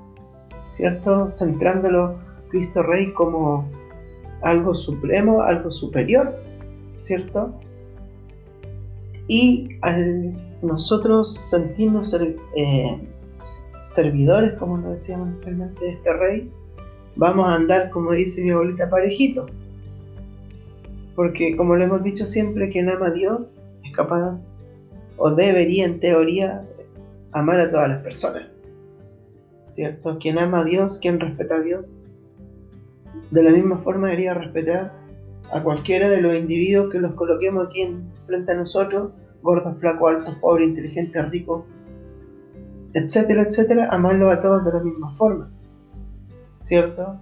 ¿cierto? 0.68 1.28
Centrándolo 1.28 2.18
Cristo 2.50 2.82
Rey 2.82 3.12
como 3.14 3.68
algo 4.42 4.74
supremo, 4.74 5.42
algo 5.42 5.70
superior, 5.70 6.35
¿cierto? 7.02 7.52
Y 9.28 9.68
nosotros 10.62 11.34
sentirnos 11.34 12.14
eh, 12.56 13.00
servidores, 13.72 14.54
como 14.54 14.78
lo 14.78 14.90
decíamos 14.90 15.28
anteriormente, 15.28 15.84
de 15.84 15.92
este 15.92 16.12
rey, 16.12 16.50
vamos 17.16 17.46
a 17.48 17.54
andar, 17.54 17.90
como 17.90 18.12
dice 18.12 18.42
mi 18.42 18.50
abuelita, 18.50 18.90
parejito. 18.90 19.46
Porque 21.14 21.56
como 21.56 21.76
lo 21.76 21.84
hemos 21.84 22.02
dicho 22.02 22.26
siempre, 22.26 22.68
quien 22.68 22.88
ama 22.88 23.08
a 23.08 23.12
Dios 23.12 23.58
es 23.84 23.92
capaz, 23.94 24.48
o 25.16 25.30
debería 25.34 25.84
en 25.84 26.00
teoría, 26.00 26.66
amar 27.32 27.58
a 27.60 27.70
todas 27.70 27.88
las 27.88 28.02
personas. 28.02 28.44
¿Cierto? 29.66 30.18
Quien 30.18 30.38
ama 30.38 30.60
a 30.60 30.64
Dios, 30.64 30.98
quien 30.98 31.18
respeta 31.18 31.56
a 31.56 31.60
Dios, 31.60 31.86
de 33.30 33.42
la 33.42 33.50
misma 33.50 33.78
forma 33.78 34.08
debería 34.08 34.34
respetar 34.34 35.01
a 35.52 35.62
cualquiera 35.62 36.08
de 36.08 36.22
los 36.22 36.34
individuos 36.34 36.90
que 36.90 36.98
los 36.98 37.14
coloquemos 37.14 37.66
aquí 37.66 37.82
en, 37.82 38.10
frente 38.26 38.52
a 38.52 38.56
nosotros, 38.56 39.12
gordo, 39.42 39.74
flaco, 39.74 40.08
alto, 40.08 40.34
pobre, 40.40 40.64
inteligente, 40.64 41.20
rico, 41.22 41.66
etcétera, 42.94 43.42
etcétera, 43.42 43.88
amarlo 43.90 44.30
a 44.30 44.40
todos 44.40 44.64
de 44.64 44.72
la 44.72 44.80
misma 44.80 45.14
forma. 45.16 45.50
¿Cierto? 46.60 47.20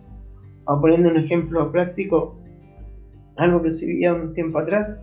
O 0.64 0.80
poniendo 0.80 1.10
un 1.10 1.16
ejemplo 1.16 1.72
práctico, 1.72 2.36
algo 3.36 3.62
que 3.62 3.72
se 3.72 3.86
vivía 3.86 4.14
un 4.14 4.32
tiempo 4.32 4.58
atrás, 4.58 4.98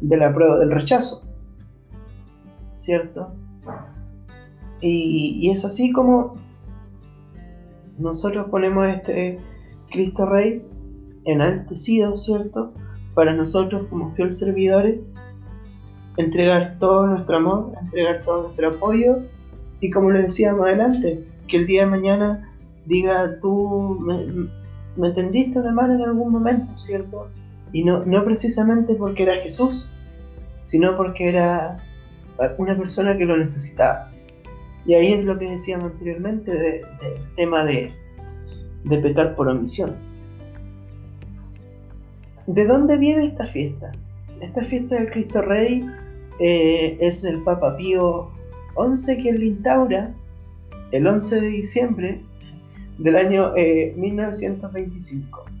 de 0.00 0.16
la 0.16 0.32
prueba 0.34 0.58
del 0.58 0.70
rechazo. 0.70 1.26
¿Cierto? 2.74 3.32
Y, 4.80 5.38
y 5.40 5.50
es 5.50 5.64
así 5.64 5.90
como 5.90 6.36
nosotros 7.98 8.48
ponemos 8.50 8.86
este 8.86 9.40
Cristo 9.90 10.26
Rey 10.26 10.64
enaltecido, 11.28 12.16
¿cierto? 12.16 12.72
Para 13.14 13.32
nosotros 13.34 13.86
como 13.88 14.14
fiel 14.14 14.32
servidores, 14.32 15.00
entregar 16.16 16.78
todo 16.78 17.06
nuestro 17.06 17.36
amor, 17.36 17.72
entregar 17.82 18.22
todo 18.24 18.44
nuestro 18.44 18.70
apoyo 18.70 19.18
y 19.80 19.90
como 19.90 20.10
les 20.10 20.24
decía 20.24 20.52
más 20.52 20.66
adelante, 20.68 21.24
que 21.46 21.58
el 21.58 21.66
día 21.66 21.84
de 21.84 21.90
mañana 21.90 22.52
diga 22.86 23.38
tú 23.40 23.98
me, 24.96 25.10
tendiste 25.10 25.58
una 25.58 25.72
mano 25.72 25.94
en 25.94 26.02
algún 26.02 26.32
momento, 26.32 26.76
¿cierto? 26.76 27.28
Y 27.72 27.84
no, 27.84 28.04
no 28.04 28.24
precisamente 28.24 28.94
porque 28.94 29.22
era 29.24 29.36
Jesús, 29.36 29.90
sino 30.64 30.96
porque 30.96 31.28
era 31.28 31.76
una 32.56 32.76
persona 32.76 33.16
que 33.16 33.26
lo 33.26 33.36
necesitaba. 33.36 34.10
Y 34.86 34.94
ahí 34.94 35.12
es 35.12 35.24
lo 35.24 35.38
que 35.38 35.50
decíamos 35.50 35.92
anteriormente 35.92 36.50
del 36.50 36.82
tema 37.36 37.62
de, 37.64 37.92
de 38.84 38.98
pecar 38.98 39.36
por 39.36 39.48
omisión. 39.48 40.07
¿De 42.48 42.64
dónde 42.64 42.96
viene 42.96 43.26
esta 43.26 43.44
fiesta? 43.44 43.92
Esta 44.40 44.64
fiesta 44.64 44.94
del 44.94 45.10
Cristo 45.10 45.42
Rey 45.42 45.84
eh, 46.40 46.96
es 46.98 47.22
el 47.22 47.42
Papa 47.42 47.76
Pío 47.76 48.30
XI 48.74 49.16
quien 49.18 49.38
la 49.38 49.44
instaura 49.44 50.14
el 50.90 51.06
11 51.06 51.42
de 51.42 51.48
diciembre 51.48 52.22
del 52.96 53.16
año 53.16 53.52
1925. 53.96 55.40
Eh, 55.40 55.52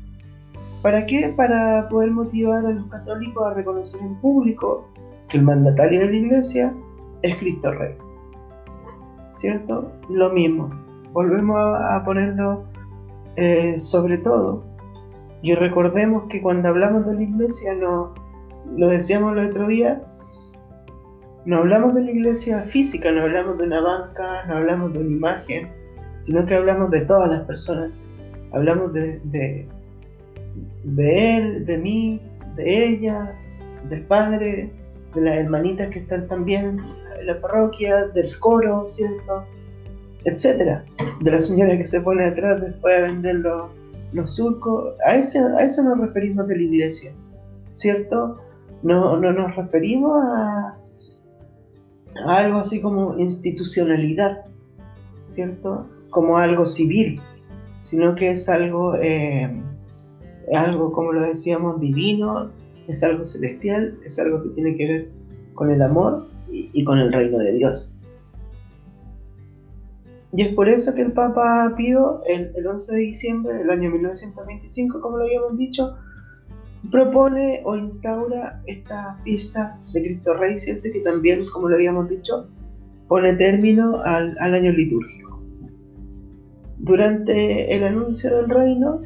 ¿Para 0.80 1.04
qué? 1.04 1.28
Para 1.36 1.90
poder 1.90 2.10
motivar 2.10 2.64
a 2.64 2.70
los 2.70 2.86
católicos 2.86 3.46
a 3.46 3.52
reconocer 3.52 4.00
en 4.00 4.14
público 4.22 4.88
que 5.28 5.36
el 5.36 5.42
mandatario 5.42 6.00
de 6.00 6.06
la 6.06 6.16
iglesia 6.16 6.74
es 7.20 7.36
Cristo 7.36 7.70
Rey. 7.70 7.96
¿Cierto? 9.32 9.92
Lo 10.08 10.30
mismo. 10.30 10.70
Volvemos 11.12 11.58
a 11.58 12.02
ponerlo 12.02 12.64
eh, 13.36 13.78
sobre 13.78 14.16
todo, 14.16 14.64
y 15.42 15.54
recordemos 15.54 16.24
que 16.28 16.42
cuando 16.42 16.68
hablamos 16.68 17.06
de 17.06 17.14
la 17.14 17.22
iglesia, 17.22 17.74
no, 17.74 18.14
lo 18.76 18.88
decíamos 18.88 19.36
el 19.36 19.50
otro 19.50 19.68
día, 19.68 20.02
no 21.44 21.58
hablamos 21.58 21.94
de 21.94 22.02
la 22.02 22.10
iglesia 22.10 22.62
física, 22.62 23.12
no 23.12 23.22
hablamos 23.22 23.58
de 23.58 23.64
una 23.64 23.80
banca, 23.80 24.44
no 24.46 24.56
hablamos 24.56 24.92
de 24.92 24.98
una 24.98 25.10
imagen, 25.10 25.68
sino 26.20 26.44
que 26.44 26.54
hablamos 26.54 26.90
de 26.90 27.06
todas 27.06 27.30
las 27.30 27.44
personas. 27.44 27.90
Hablamos 28.52 28.92
de, 28.92 29.20
de, 29.24 29.68
él, 31.36 31.66
de 31.66 31.78
mí, 31.78 32.20
de 32.56 32.86
ella, 32.86 33.34
del 33.88 34.02
padre, 34.02 34.72
de 35.14 35.20
las 35.20 35.36
hermanitas 35.36 35.88
que 35.88 36.00
están 36.00 36.26
también 36.26 36.80
en 37.20 37.26
la 37.26 37.40
parroquia, 37.40 38.06
del 38.08 38.38
coro, 38.38 38.86
¿cierto? 38.86 39.44
etcétera, 40.24 40.84
de 41.20 41.30
la 41.30 41.40
señora 41.40 41.78
que 41.78 41.86
se 41.86 42.00
pone 42.00 42.24
detrás 42.24 42.60
después 42.60 42.96
de 42.96 43.02
vender 43.02 43.36
los, 43.36 43.70
surcos, 44.26 44.94
a, 45.04 45.16
ese, 45.16 45.38
a 45.38 45.58
eso 45.58 45.82
nos 45.82 45.98
referimos 45.98 46.46
de 46.48 46.56
la 46.56 46.62
iglesia, 46.62 47.12
¿cierto? 47.72 48.38
No, 48.82 49.16
no 49.18 49.32
nos 49.32 49.54
referimos 49.56 50.24
a, 50.24 50.78
algo 52.26 52.58
así 52.58 52.80
como 52.80 53.18
institucionalidad, 53.18 54.46
¿cierto? 55.24 55.86
Como 56.10 56.38
algo 56.38 56.66
civil, 56.66 57.20
sino 57.80 58.14
que 58.14 58.30
es 58.30 58.48
algo, 58.48 58.94
eh, 58.96 59.50
algo, 60.54 60.92
como 60.92 61.12
lo 61.12 61.22
decíamos, 61.22 61.80
divino, 61.80 62.50
es 62.86 63.02
algo 63.04 63.24
celestial, 63.24 63.98
es 64.04 64.18
algo 64.18 64.42
que 64.42 64.48
tiene 64.50 64.76
que 64.76 64.86
ver 64.86 65.10
con 65.54 65.70
el 65.70 65.82
amor 65.82 66.28
y 66.50 66.82
con 66.84 66.98
el 66.98 67.12
reino 67.12 67.38
de 67.38 67.52
Dios. 67.52 67.92
Y 70.32 70.42
es 70.42 70.48
por 70.48 70.68
eso 70.68 70.94
que 70.94 71.02
el 71.02 71.12
Papa 71.12 71.72
Pío, 71.76 72.22
el, 72.26 72.66
11 72.66 72.94
de 72.94 73.00
diciembre 73.00 73.56
del 73.56 73.70
año 73.70 73.90
1925, 73.90 75.00
como 75.00 75.16
lo 75.16 75.24
habíamos 75.24 75.56
dicho, 75.56 75.96
propone 76.90 77.62
o 77.64 77.74
instaura 77.76 78.60
esta 78.66 79.18
fiesta 79.24 79.80
de 79.92 80.02
Cristo 80.02 80.34
Rey, 80.34 80.58
¿cierto? 80.58 80.82
que 80.92 81.00
también, 81.00 81.46
como 81.50 81.68
lo 81.68 81.76
habíamos 81.76 82.08
dicho, 82.10 82.46
pone 83.08 83.34
término 83.36 84.02
al, 84.02 84.36
año 84.38 84.70
litúrgico. 84.72 85.42
Durante 86.76 87.74
el 87.74 87.84
anuncio 87.84 88.36
del 88.36 88.50
reino, 88.50 89.00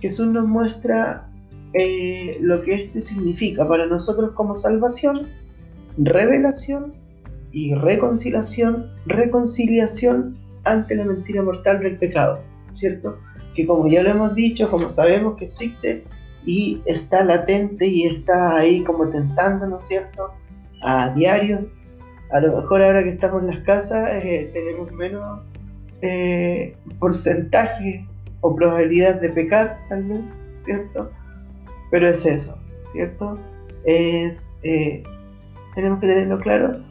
Jesús 0.00 0.26
nos 0.28 0.46
muestra 0.46 1.30
eh, 1.72 2.36
lo 2.42 2.62
que 2.62 2.74
este 2.74 3.00
significa 3.00 3.66
para 3.66 3.86
nosotros 3.86 4.32
como 4.34 4.54
salvación, 4.54 5.22
revelación 5.96 7.03
y 7.54 7.74
reconciliación, 7.74 8.90
reconciliación 9.06 10.36
ante 10.64 10.94
la 10.96 11.04
mentira 11.04 11.42
mortal 11.42 11.80
del 11.80 11.96
pecado, 11.96 12.42
¿cierto? 12.72 13.18
Que 13.54 13.66
como 13.66 13.88
ya 13.88 14.02
lo 14.02 14.10
hemos 14.10 14.34
dicho, 14.34 14.70
como 14.70 14.90
sabemos 14.90 15.38
que 15.38 15.44
existe 15.44 16.04
y 16.44 16.82
está 16.84 17.24
latente 17.24 17.86
y 17.86 18.04
está 18.04 18.56
ahí 18.56 18.84
como 18.84 19.08
tentándonos, 19.08 19.86
¿cierto? 19.86 20.32
a 20.84 21.10
diario. 21.10 21.58
A 22.30 22.40
lo 22.40 22.60
mejor 22.60 22.82
ahora 22.82 23.02
que 23.02 23.10
estamos 23.10 23.42
en 23.42 23.48
las 23.48 23.58
casas 23.60 24.08
eh, 24.24 24.50
tenemos 24.52 24.92
menos 24.92 25.40
eh, 26.02 26.76
porcentaje 26.98 28.06
o 28.40 28.54
probabilidad 28.54 29.20
de 29.20 29.30
pecar, 29.30 29.78
tal 29.88 30.04
vez, 30.04 30.30
¿cierto? 30.52 31.10
Pero 31.90 32.08
es 32.08 32.24
eso, 32.26 32.58
¿cierto? 32.84 33.38
Es, 33.84 34.58
eh, 34.62 35.02
tenemos 35.74 36.00
que 36.00 36.06
tenerlo 36.06 36.38
claro. 36.38 36.82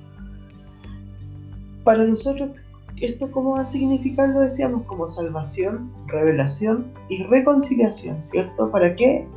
Para 1.83 2.03
nosotros, 2.05 2.51
esto 2.97 3.31
cómo 3.31 3.51
va 3.51 3.61
a 3.61 3.65
significar, 3.65 4.29
lo 4.29 4.41
decíamos, 4.41 4.83
como 4.83 5.07
salvación, 5.07 5.91
revelación 6.07 6.93
y 7.09 7.23
reconciliación, 7.23 8.23
¿cierto? 8.23 8.71
¿Para 8.71 8.95
qué? 8.95 9.27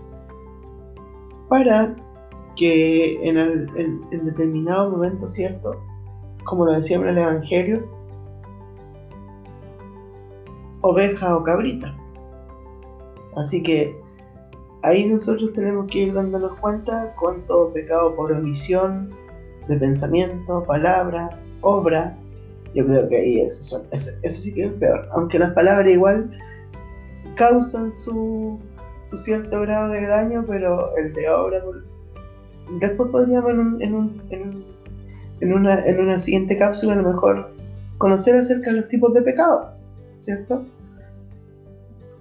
Para 1.49 1.97
que 2.57 3.29
en, 3.29 3.37
en 4.11 4.25
determinado 4.25 4.91
momento, 4.91 5.27
¿cierto? 5.27 5.81
Como 6.45 6.67
lo 6.67 6.75
decíamos 6.75 7.09
en 7.09 7.17
el 7.17 7.23
Evangelio, 7.23 7.89
oveja 10.81 11.37
o 11.37 11.43
cabrita. 11.43 11.97
Así 13.37 13.63
que 13.63 14.01
ahí 14.83 15.05
nosotros 15.07 15.53
tenemos 15.53 15.87
que 15.91 15.99
ir 15.99 16.15
dándonos 16.15 16.59
cuenta 16.59 17.15
cuánto 17.19 17.73
pecado 17.73 18.15
por 18.15 18.33
omisión, 18.33 19.11
de 19.69 19.77
pensamiento, 19.77 20.63
palabra, 20.65 21.31
obra. 21.61 22.17
Yo 22.77 22.87
creo 22.87 23.09
que 23.09 23.17
ahí 23.17 23.41
eso, 23.41 23.87
ese, 23.91 24.21
sí 24.29 24.53
que 24.53 24.67
es 24.67 24.73
peor. 24.75 25.09
Aunque 25.13 25.39
las 25.39 25.55
palabras 25.55 25.91
igual 25.91 26.31
causan 27.35 27.95
su, 27.95 28.61
su 29.07 29.17
cierto 29.17 29.63
grado 29.63 29.93
de 29.93 30.07
daño, 30.07 30.45
pero 30.47 30.95
el 30.99 31.15
de 31.15 31.31
obra. 31.31 31.65
Después 32.79 33.09
podríamos 33.11 33.51
en, 33.51 33.61
un, 33.61 33.83
en, 33.83 33.95
un, 33.95 34.23
en, 35.41 35.53
una, 35.55 35.87
en 35.87 36.01
una 36.01 36.19
siguiente 36.19 36.59
cápsula 36.59 36.93
a 36.93 36.97
lo 36.97 37.13
mejor 37.15 37.51
conocer 37.97 38.37
acerca 38.37 38.71
de 38.71 38.83
los 38.83 38.89
tipos 38.89 39.15
de 39.15 39.23
pecado, 39.23 39.73
¿cierto? 40.21 40.67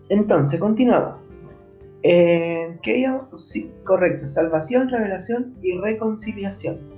Entonces, 0.08 0.58
continuamos. 0.58 1.16
Eh, 2.02 2.78
¿Qué? 2.82 3.12
Sí, 3.36 3.74
correcto. 3.84 4.30
Salvación, 4.30 4.88
revelación 4.88 5.56
y 5.62 5.78
reconciliación. 5.78 6.95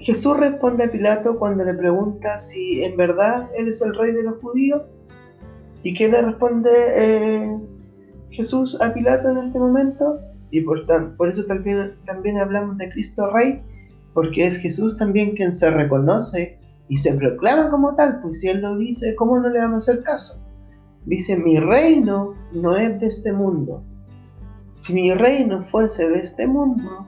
Jesús 0.00 0.38
responde 0.38 0.84
a 0.84 0.90
Pilato 0.90 1.38
cuando 1.38 1.64
le 1.64 1.74
pregunta 1.74 2.38
si 2.38 2.84
en 2.84 2.96
verdad 2.96 3.48
él 3.56 3.68
es 3.68 3.82
el 3.82 3.94
rey 3.94 4.12
de 4.12 4.22
los 4.22 4.40
judíos. 4.40 4.82
¿Y 5.82 5.94
qué 5.94 6.08
le 6.08 6.22
responde 6.22 6.70
eh, 6.96 7.58
Jesús 8.30 8.80
a 8.80 8.92
Pilato 8.92 9.30
en 9.30 9.38
este 9.38 9.58
momento? 9.58 10.20
Y 10.50 10.60
por, 10.62 10.86
por 11.16 11.28
eso 11.28 11.44
también, 11.46 11.96
también 12.06 12.38
hablamos 12.38 12.78
de 12.78 12.90
Cristo 12.90 13.30
Rey, 13.30 13.62
porque 14.14 14.46
es 14.46 14.58
Jesús 14.58 14.96
también 14.96 15.34
quien 15.34 15.52
se 15.52 15.70
reconoce 15.70 16.58
y 16.88 16.96
se 16.96 17.14
proclama 17.14 17.70
como 17.70 17.94
tal, 17.94 18.20
pues 18.22 18.40
si 18.40 18.48
Él 18.48 18.62
lo 18.62 18.78
dice, 18.78 19.14
¿cómo 19.14 19.38
no 19.38 19.50
le 19.50 19.58
vamos 19.58 19.88
a 19.88 19.92
hacer 19.92 20.04
caso? 20.04 20.44
Dice, 21.04 21.36
mi 21.36 21.58
reino 21.58 22.34
no 22.52 22.76
es 22.76 22.98
de 23.00 23.06
este 23.06 23.32
mundo. 23.32 23.82
Si 24.74 24.94
mi 24.94 25.12
reino 25.12 25.64
fuese 25.64 26.08
de 26.08 26.20
este 26.20 26.46
mundo, 26.46 27.06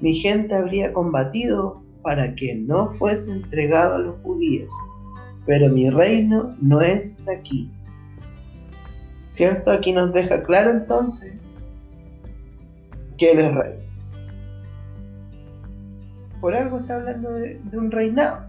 mi 0.00 0.14
gente 0.14 0.54
habría 0.54 0.92
combatido 0.92 1.83
para 2.04 2.36
que 2.36 2.54
no 2.54 2.92
fuese 2.92 3.32
entregado 3.32 3.96
a 3.96 3.98
los 3.98 4.20
judíos. 4.22 4.72
Pero 5.46 5.68
mi 5.68 5.90
reino 5.90 6.54
no 6.60 6.80
es 6.80 7.18
aquí. 7.36 7.68
¿Cierto? 9.26 9.72
Aquí 9.72 9.92
nos 9.92 10.12
deja 10.12 10.44
claro 10.44 10.70
entonces 10.70 11.34
que 13.18 13.32
Él 13.32 13.40
es 13.40 13.54
rey. 13.54 13.74
Por 16.40 16.54
algo 16.54 16.78
está 16.78 16.94
hablando 16.94 17.32
de, 17.32 17.58
de 17.58 17.78
un 17.78 17.90
reinado. 17.90 18.46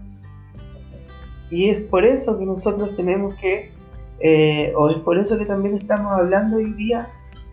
Y 1.50 1.70
es 1.70 1.78
por 1.78 2.04
eso 2.04 2.38
que 2.38 2.46
nosotros 2.46 2.94
tenemos 2.94 3.34
que 3.36 3.74
eh, 4.20 4.72
o 4.76 4.88
es 4.88 4.96
por 4.98 5.18
eso 5.18 5.38
que 5.38 5.44
también 5.44 5.76
estamos 5.76 6.12
hablando 6.12 6.56
hoy 6.56 6.72
día 6.72 7.08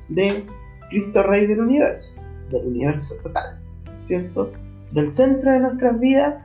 de 0.07 0.45
Cristo 0.89 1.23
Rey 1.23 1.45
del 1.45 1.59
universo, 1.59 2.13
del 2.49 2.67
universo 2.67 3.15
total, 3.21 3.59
¿cierto? 3.97 4.51
Del 4.93 5.11
centro 5.11 5.51
de 5.51 5.59
nuestras 5.59 5.99
vidas, 5.99 6.35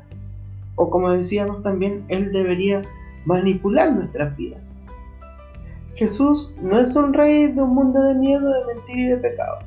o 0.77 0.91
como 0.91 1.11
decíamos 1.11 1.63
también, 1.63 2.05
Él 2.09 2.33
debería 2.33 2.83
manipular 3.25 3.93
nuestras 3.93 4.37
vidas. 4.37 4.61
Jesús 5.95 6.55
no 6.63 6.79
es 6.79 6.95
un 6.97 7.13
rey 7.13 7.49
de 7.49 7.63
un 7.63 7.75
mundo 7.75 8.01
de 8.03 8.15
miedo, 8.15 8.49
de 8.53 8.75
mentira 8.75 9.01
y 9.01 9.07
de 9.07 9.17
pecado. 9.17 9.59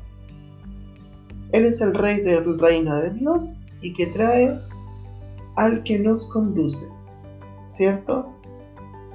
Él 1.52 1.64
es 1.66 1.80
el 1.80 1.94
rey 1.94 2.22
del 2.22 2.58
reino 2.58 2.96
de 2.96 3.10
Dios 3.10 3.56
y 3.82 3.92
que 3.92 4.06
trae 4.06 4.58
al 5.56 5.82
que 5.82 5.98
nos 5.98 6.26
conduce, 6.26 6.88
¿cierto? 7.66 8.32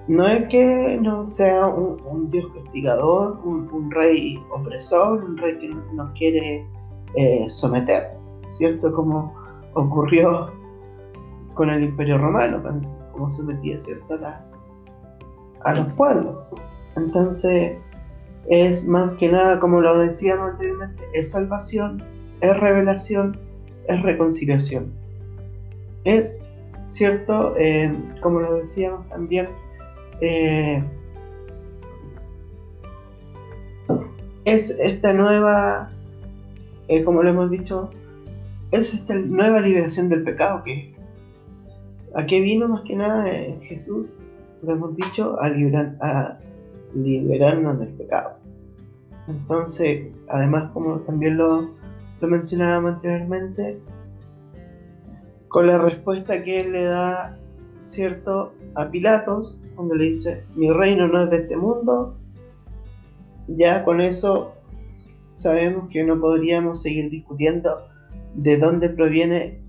no 0.07 0.25
es 0.25 0.47
que 0.47 0.99
no 1.01 1.25
sea 1.25 1.67
un, 1.67 2.29
Dios 2.31 2.45
castigador, 2.53 3.39
un, 3.43 3.91
rey 3.91 4.41
opresor, 4.51 5.23
un 5.23 5.37
rey 5.37 5.57
que 5.57 5.67
nos 5.93 6.11
quiere 6.13 6.65
eh, 7.15 7.49
someter, 7.49 8.03
¿cierto? 8.47 8.93
Como 8.93 9.33
ocurrió 9.77 10.51
con 11.53 11.69
el 11.69 11.83
Imperio 11.83 12.17
Romano, 12.17 12.61
como 13.11 13.29
sometía, 13.29 13.77
¿cierto? 13.79 14.19
A, 15.63 15.73
los 15.73 15.91
pueblos. 15.93 16.35
Entonces, 16.95 17.77
es 18.47 18.87
más 18.87 19.13
que 19.13 19.29
nada, 19.29 19.59
como 19.59 19.81
lo 19.81 19.97
decíamos 19.99 20.51
anteriormente, 20.51 21.03
es 21.13 21.31
salvación, 21.31 22.01
es 22.41 22.57
revelación, 22.57 23.37
es 23.87 24.01
reconciliación. 24.01 24.93
Es, 26.03 26.47
¿cierto? 26.87 27.55
Eh, 27.57 27.93
como 28.21 28.39
lo 28.39 28.55
decíamos 28.55 29.07
también, 29.09 29.49
eh, 30.21 30.83
es 34.45 34.69
esta 34.79 35.11
nueva, 35.13 35.91
eh, 36.87 37.03
como 37.03 37.21
lo 37.21 37.29
hemos 37.29 37.51
dicho, 37.51 37.91
es 38.71 38.93
esta 38.93 39.15
nueva 39.15 39.59
liberación 39.59 40.09
del 40.09 40.23
pecado 40.23 40.63
que 40.63 40.95
a 42.13 42.25
qué 42.25 42.41
vino 42.41 42.67
más 42.67 42.81
que 42.81 42.95
nada 42.95 43.29
eh, 43.29 43.59
Jesús, 43.61 44.19
lo 44.63 44.73
hemos 44.73 44.95
dicho, 44.95 45.37
a, 45.39 45.47
a 45.47 46.39
liberarnos 46.95 47.79
del 47.79 47.89
pecado. 47.89 48.37
Entonces, 49.27 50.07
además, 50.29 50.71
como 50.71 50.99
también 51.01 51.37
lo, 51.37 51.69
lo 52.21 52.27
mencionábamos 52.27 52.95
anteriormente, 52.95 53.79
con 55.47 55.67
la 55.67 55.77
respuesta 55.77 56.43
que 56.43 56.61
él 56.61 56.71
le 56.71 56.85
da, 56.85 57.37
¿cierto?, 57.83 58.53
a 58.75 58.89
Pilatos, 58.89 59.59
cuando 59.75 59.95
le 59.95 60.05
dice, 60.05 60.45
mi 60.55 60.71
reino 60.71 61.07
no 61.07 61.23
es 61.23 61.29
de 61.29 61.37
este 61.37 61.55
mundo, 61.55 62.17
ya 63.47 63.83
con 63.83 64.01
eso 64.01 64.53
sabemos 65.35 65.89
que 65.89 66.03
no 66.03 66.19
podríamos 66.19 66.81
seguir 66.81 67.09
discutiendo 67.09 67.69
de 68.37 68.57
dónde 68.57 68.89
proviene 68.89 69.59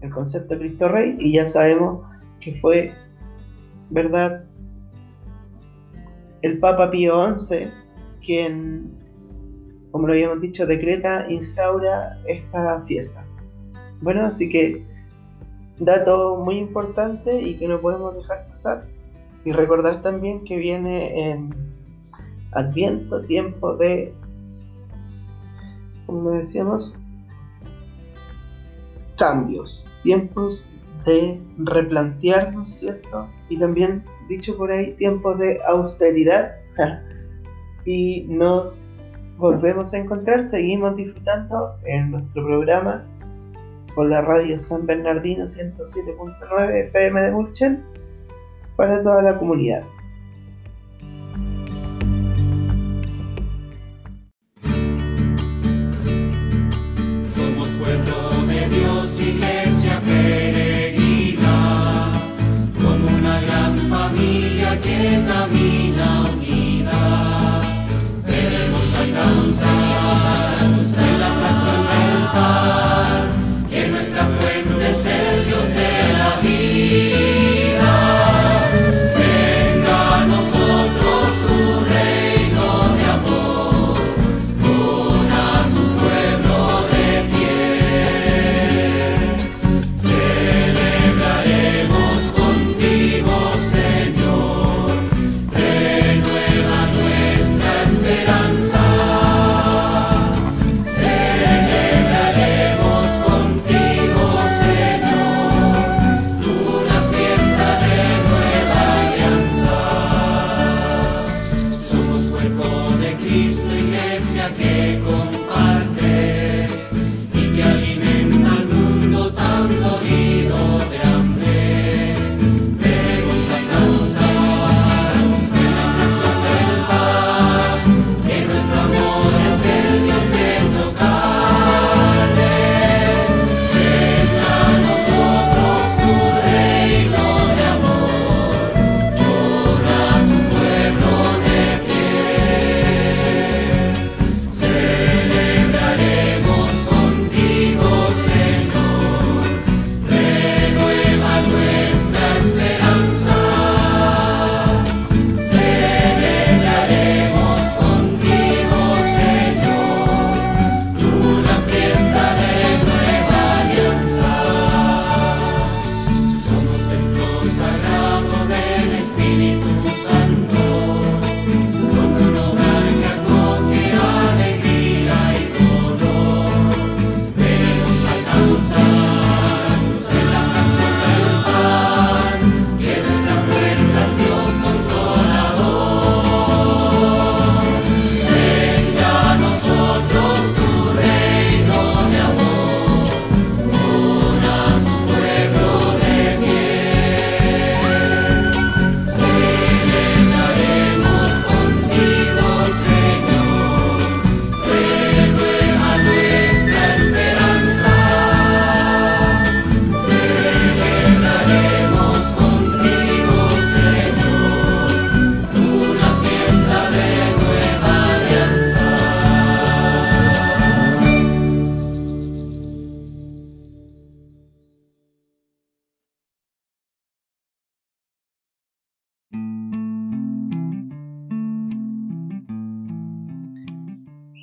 el 0.00 0.10
concepto 0.10 0.54
de 0.54 0.60
Cristo 0.60 0.88
Rey 0.88 1.16
y 1.18 1.32
ya 1.32 1.48
sabemos 1.48 2.06
que 2.40 2.54
fue, 2.54 2.92
¿verdad? 3.90 4.44
El 6.42 6.58
Papa 6.58 6.90
Pío 6.90 7.36
XI 7.36 7.68
quien, 8.24 8.92
como 9.90 10.06
lo 10.06 10.12
habíamos 10.12 10.40
dicho, 10.40 10.66
decreta, 10.66 11.30
instaura 11.30 12.18
esta 12.26 12.82
fiesta. 12.82 13.24
Bueno, 14.00 14.24
así 14.26 14.48
que 14.48 14.84
dato 15.78 16.36
muy 16.36 16.58
importante 16.58 17.40
y 17.40 17.56
que 17.56 17.68
no 17.68 17.80
podemos 17.80 18.14
dejar 18.16 18.46
pasar 18.48 18.84
y 19.44 19.52
recordar 19.52 20.02
también 20.02 20.44
que 20.44 20.56
viene 20.56 21.30
en 21.30 21.54
Adviento, 22.52 23.22
tiempo 23.24 23.76
de, 23.76 24.14
como 26.06 26.30
decíamos, 26.30 26.96
cambios, 29.16 29.88
tiempos 30.02 30.68
de 31.04 31.40
replantearnos, 31.58 32.68
¿cierto? 32.68 33.28
Y 33.48 33.58
también, 33.58 34.04
dicho 34.28 34.56
por 34.56 34.70
ahí, 34.70 34.94
tiempos 34.94 35.38
de 35.38 35.58
austeridad. 35.66 36.56
y 37.84 38.26
nos 38.28 38.84
volvemos 39.38 39.94
a 39.94 39.98
encontrar, 39.98 40.44
seguimos 40.44 40.96
disfrutando 40.96 41.76
en 41.84 42.10
nuestro 42.10 42.44
programa 42.44 43.04
por 43.94 44.08
la 44.08 44.20
radio 44.20 44.58
San 44.58 44.86
Bernardino 44.86 45.44
107.9 45.44 46.84
FM 46.86 47.20
de 47.20 47.30
Mulchen 47.30 47.84
para 48.76 49.02
toda 49.02 49.22
la 49.22 49.38
comunidad. 49.38 49.84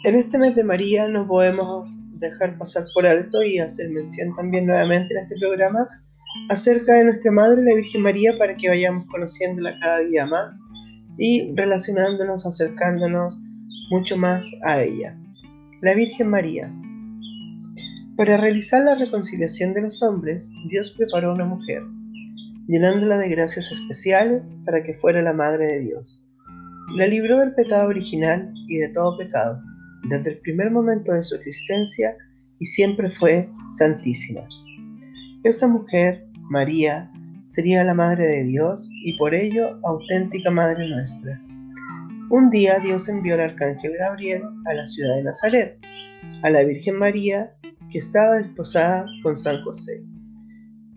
En 0.04 0.16
este 0.16 0.38
mes 0.38 0.54
de 0.54 0.66
María 0.66 1.08
no 1.08 1.26
podemos 1.26 1.98
dejar 2.20 2.58
pasar 2.58 2.84
por 2.94 3.08
alto 3.08 3.42
y 3.42 3.60
hacer 3.60 3.90
mención 3.90 4.36
también 4.36 4.66
nuevamente 4.66 5.14
en 5.14 5.24
este 5.24 5.36
programa 5.40 5.88
acerca 6.50 6.96
de 6.96 7.06
nuestra 7.06 7.32
Madre, 7.32 7.64
la 7.64 7.74
Virgen 7.74 8.02
María, 8.02 8.38
para 8.38 8.58
que 8.58 8.68
vayamos 8.68 9.06
conociéndola 9.06 9.80
cada 9.80 10.00
día 10.00 10.26
más 10.26 10.60
y 11.18 11.54
relacionándonos, 11.56 12.46
acercándonos 12.46 13.40
mucho 13.92 14.18
más 14.18 14.54
a 14.64 14.82
ella. 14.82 15.18
La 15.82 15.94
Virgen 15.94 16.28
María. 16.28 16.70
Para 18.18 18.36
realizar 18.36 18.84
la 18.84 18.96
reconciliación 18.96 19.74
de 19.74 19.84
los 19.84 20.04
hombres, 20.04 20.52
Dios 20.70 20.92
preparó 20.98 21.34
una 21.34 21.46
mujer, 21.46 21.82
llenándola 22.68 23.18
de 23.18 23.30
gracias 23.30 23.72
especiales 23.72 24.42
para 24.66 24.84
que 24.84 24.96
fuera 24.96 25.22
la 25.22 25.32
Madre 25.32 25.66
de 25.68 25.80
Dios. 25.80 26.22
La 26.98 27.08
libró 27.08 27.40
del 27.40 27.56
pecado 27.56 27.88
original 27.88 28.54
y 28.68 28.80
de 28.80 28.90
todo 28.90 29.18
pecado, 29.18 29.62
desde 30.04 30.32
el 30.32 30.40
primer 30.40 30.72
momento 30.72 31.12
de 31.14 31.24
su 31.24 31.36
existencia 31.36 32.16
y 32.60 32.66
siempre 32.66 33.10
fue 33.10 33.50
santísima. 33.72 34.48
Esa 35.44 35.68
mujer, 35.68 36.26
María, 36.50 37.12
sería 37.46 37.84
la 37.84 37.94
Madre 37.94 38.26
de 38.26 38.44
Dios 38.44 38.90
y 39.04 39.18
por 39.18 39.36
ello 39.36 39.80
auténtica 39.84 40.52
Madre 40.52 40.88
nuestra. 40.88 41.42
Un 42.30 42.50
día 42.50 42.80
Dios 42.80 43.10
envió 43.10 43.36
al 43.36 43.42
arcángel 43.42 43.94
Gabriel 43.98 44.44
a 44.66 44.74
la 44.74 44.88
ciudad 44.88 45.16
de 45.16 45.24
Nazaret, 45.24 45.78
a 46.42 46.50
la 46.50 46.64
Virgen 46.64 46.98
María, 46.98 47.54
que 47.92 48.00
estaba 48.00 48.38
desposada 48.38 49.06
con 49.22 49.38
San 49.38 49.64
José. 49.64 50.02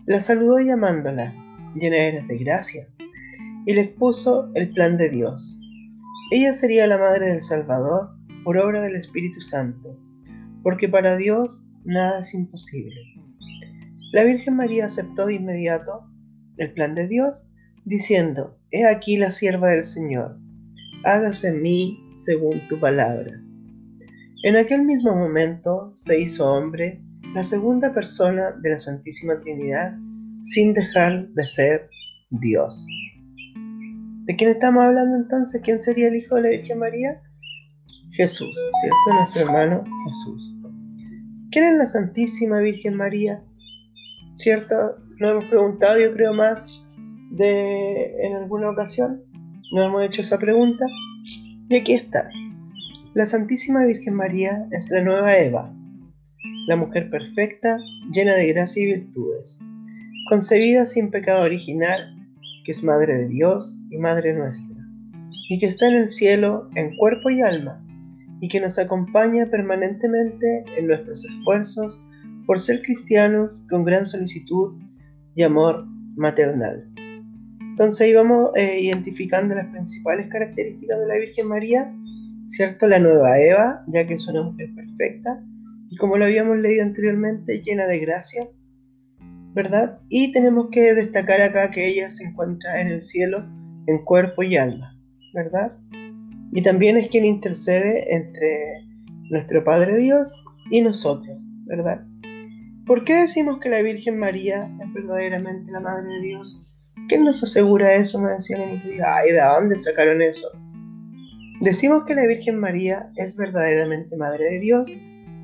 La 0.05 0.21
saludó 0.21 0.59
llamándola, 0.59 1.35
llena 1.75 1.97
eres 1.97 2.27
de 2.27 2.37
gracia, 2.37 2.87
y 3.65 3.73
le 3.73 3.81
expuso 3.81 4.49
el 4.55 4.71
plan 4.73 4.97
de 4.97 5.09
Dios. 5.09 5.61
Ella 6.31 6.53
sería 6.53 6.87
la 6.87 6.97
Madre 6.97 7.27
del 7.27 7.41
Salvador 7.41 8.16
por 8.47 8.57
obra 8.59 8.81
del 8.81 8.95
Espíritu 8.95 9.41
Santo, 9.41 9.99
porque 10.63 10.87
para 10.87 11.17
Dios 11.17 11.67
nada 11.83 12.21
es 12.21 12.33
imposible. 12.33 12.95
La 14.13 14.23
Virgen 14.23 14.55
María 14.55 14.85
aceptó 14.85 15.25
de 15.25 15.33
inmediato 15.33 16.09
el 16.55 16.71
plan 16.71 16.95
de 16.95 17.09
Dios, 17.09 17.49
diciendo, 17.83 18.57
He 18.71 18.85
aquí 18.85 19.17
la 19.17 19.31
sierva 19.31 19.71
del 19.71 19.83
Señor, 19.83 20.39
hágase 21.03 21.49
en 21.49 21.61
mí 21.61 21.99
según 22.15 22.65
tu 22.69 22.79
palabra. 22.79 23.33
En 24.43 24.55
aquel 24.55 24.85
mismo 24.85 25.13
momento 25.13 25.91
se 25.97 26.17
hizo 26.17 26.49
hombre 26.49 27.03
la 27.35 27.43
segunda 27.43 27.93
persona 27.93 28.53
de 28.61 28.69
la 28.69 28.79
Santísima 28.79 29.41
Trinidad, 29.41 29.97
sin 30.43 30.73
dejar 30.73 31.27
de 31.33 31.45
ser 31.45 31.89
Dios. 32.29 32.87
¿De 34.23 34.37
quién 34.37 34.51
estamos 34.51 34.83
hablando 34.83 35.17
entonces? 35.17 35.59
¿Quién 35.61 35.79
sería 35.79 36.07
el 36.07 36.15
Hijo 36.15 36.35
de 36.35 36.43
la 36.43 36.49
Virgen 36.51 36.79
María? 36.79 37.21
Jesús, 38.11 38.57
¿cierto? 38.81 39.13
Nuestro 39.13 39.41
hermano 39.41 39.83
Jesús. 40.07 40.53
¿Quién 41.51 41.65
es 41.65 41.73
la 41.77 41.85
Santísima 41.85 42.59
Virgen 42.59 42.95
María? 42.95 43.43
¿Cierto? 44.37 44.97
Nos 45.19 45.31
hemos 45.31 45.45
preguntado, 45.45 45.99
yo 45.99 46.13
creo, 46.13 46.33
más 46.33 46.67
de 47.31 48.25
en 48.25 48.35
alguna 48.35 48.69
ocasión. 48.69 49.23
Nos 49.73 49.85
hemos 49.85 50.03
hecho 50.03 50.21
esa 50.21 50.37
pregunta. 50.37 50.85
Y 51.69 51.75
aquí 51.75 51.93
está. 51.93 52.29
La 53.13 53.25
Santísima 53.25 53.85
Virgen 53.85 54.13
María 54.13 54.67
es 54.71 54.89
la 54.91 55.01
nueva 55.01 55.35
Eva, 55.35 55.73
la 56.67 56.75
mujer 56.75 57.09
perfecta, 57.09 57.79
llena 58.11 58.35
de 58.35 58.47
gracia 58.47 58.83
y 58.83 58.85
virtudes, 58.85 59.59
concebida 60.29 60.85
sin 60.85 61.09
pecado 61.09 61.43
original, 61.43 62.15
que 62.63 62.71
es 62.71 62.83
Madre 62.83 63.17
de 63.17 63.27
Dios 63.27 63.75
y 63.89 63.97
Madre 63.97 64.33
nuestra, 64.33 64.77
y 65.49 65.57
que 65.57 65.65
está 65.65 65.87
en 65.87 65.95
el 65.95 66.11
cielo 66.11 66.69
en 66.75 66.95
cuerpo 66.95 67.31
y 67.31 67.41
alma, 67.41 67.83
y 68.39 68.49
que 68.49 68.59
nos 68.59 68.77
acompaña 68.79 69.47
permanentemente 69.49 70.65
en 70.77 70.87
nuestros 70.87 71.25
esfuerzos 71.25 72.03
por 72.45 72.59
ser 72.59 72.81
cristianos 72.81 73.65
con 73.69 73.83
gran 73.83 74.05
solicitud 74.05 74.79
y 75.35 75.43
amor 75.43 75.85
maternal. 76.15 76.89
Entonces 77.61 78.01
ahí 78.01 78.13
vamos 78.13 78.51
eh, 78.55 78.79
identificando 78.81 79.53
las 79.53 79.67
principales 79.67 80.29
características 80.29 80.99
de 80.99 81.07
la 81.07 81.17
Virgen 81.17 81.47
María, 81.47 81.93
¿cierto? 82.47 82.87
La 82.87 82.99
nueva 82.99 83.39
Eva, 83.39 83.83
ya 83.87 84.07
que 84.07 84.15
es 84.15 84.27
una 84.27 84.43
mujer 84.43 84.69
perfecta 84.73 85.43
y 85.89 85.95
como 85.97 86.17
lo 86.17 86.25
habíamos 86.25 86.57
leído 86.57 86.83
anteriormente, 86.83 87.61
llena 87.63 87.85
de 87.85 87.99
gracia, 87.99 88.49
¿verdad? 89.53 89.99
Y 90.09 90.31
tenemos 90.33 90.67
que 90.71 90.93
destacar 90.93 91.41
acá 91.41 91.71
que 91.71 91.87
ella 91.87 92.11
se 92.11 92.25
encuentra 92.25 92.81
en 92.81 92.87
el 92.87 93.01
cielo 93.01 93.45
en 93.87 94.03
cuerpo 94.03 94.43
y 94.43 94.57
alma, 94.57 94.99
¿verdad? 95.33 95.77
Y 96.51 96.63
también 96.63 96.97
es 96.97 97.07
quien 97.07 97.25
intercede 97.25 98.15
entre 98.15 98.85
nuestro 99.29 99.63
Padre 99.63 99.97
Dios 99.97 100.33
y 100.69 100.81
nosotros, 100.81 101.37
¿verdad? 101.65 102.05
¿Por 102.85 103.03
qué 103.03 103.15
decimos 103.15 103.59
que 103.59 103.69
la 103.69 103.81
Virgen 103.81 104.17
María 104.17 104.71
es 104.81 104.93
verdaderamente 104.93 105.71
la 105.71 105.81
Madre 105.81 106.09
de 106.09 106.21
Dios? 106.21 106.65
¿Quién 107.09 107.25
nos 107.25 107.43
asegura 107.43 107.93
eso? 107.95 108.19
Me 108.19 108.31
decían 108.31 108.61
en 108.61 108.83
vida. 108.83 109.15
Ay, 109.15 109.33
¿de 109.33 109.41
dónde 109.41 109.77
sacaron 109.77 110.21
eso? 110.21 110.49
Decimos 111.61 112.03
que 112.05 112.15
la 112.15 112.25
Virgen 112.27 112.59
María 112.59 113.11
es 113.15 113.35
verdaderamente 113.35 114.15
Madre 114.15 114.45
de 114.45 114.59
Dios 114.59 114.89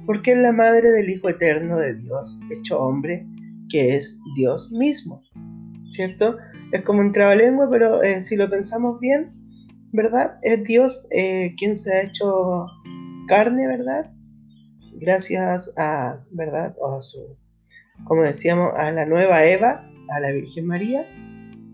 porque 0.06 0.32
es 0.32 0.38
la 0.38 0.52
Madre 0.52 0.92
del 0.92 1.10
Hijo 1.10 1.30
Eterno 1.30 1.78
de 1.78 1.96
Dios, 1.96 2.40
hecho 2.52 2.80
hombre, 2.80 3.26
que 3.70 3.96
es 3.96 4.20
Dios 4.36 4.72
mismo. 4.72 5.24
¿Cierto? 5.90 6.38
Es 6.72 6.82
como 6.84 7.02
un 7.02 7.12
trabalengua, 7.12 7.70
pero 7.70 8.02
eh, 8.04 8.22
si 8.22 8.36
lo 8.36 8.50
pensamos 8.50 9.00
bien, 9.00 9.32
¿verdad? 9.94 10.38
Es 10.42 10.64
Dios 10.66 11.08
eh, 11.12 11.56
quien 11.58 11.78
se 11.78 11.94
ha 11.94 12.04
hecho 12.04 12.68
carne, 13.28 13.68
¿verdad? 13.68 14.14
gracias 15.04 15.74
a, 15.78 16.24
¿verdad? 16.32 16.76
O 16.80 16.96
a 16.96 17.02
su, 17.02 17.38
como 18.06 18.24
decíamos, 18.24 18.72
a 18.76 18.92
la 18.92 19.06
nueva 19.06 19.46
Eva, 19.46 19.90
a 20.10 20.20
la 20.20 20.32
Virgen 20.32 20.68
María, 20.68 21.06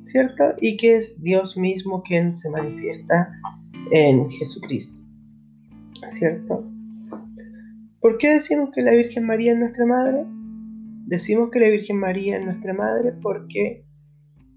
¿cierto? 0.01 0.43
Y 0.60 0.77
que 0.77 0.97
es 0.97 1.21
Dios 1.21 1.58
mismo 1.58 2.03
quien 2.03 2.36
se 2.36 2.49
manifiesta 2.49 3.32
en 3.91 4.29
Jesucristo, 4.29 4.99
¿cierto? 6.08 6.69
¿Por 8.01 8.17
qué 8.17 8.29
decimos 8.29 8.69
que 8.73 8.82
la 8.82 8.91
Virgen 8.91 9.25
María 9.25 9.53
es 9.53 9.60
nuestra 9.60 9.86
madre? 9.86 10.25
Decimos 11.05 11.49
que 11.51 11.60
la 11.60 11.69
Virgen 11.69 11.97
María 11.97 12.38
es 12.38 12.45
nuestra 12.45 12.73
madre 12.73 13.13
porque 13.21 13.86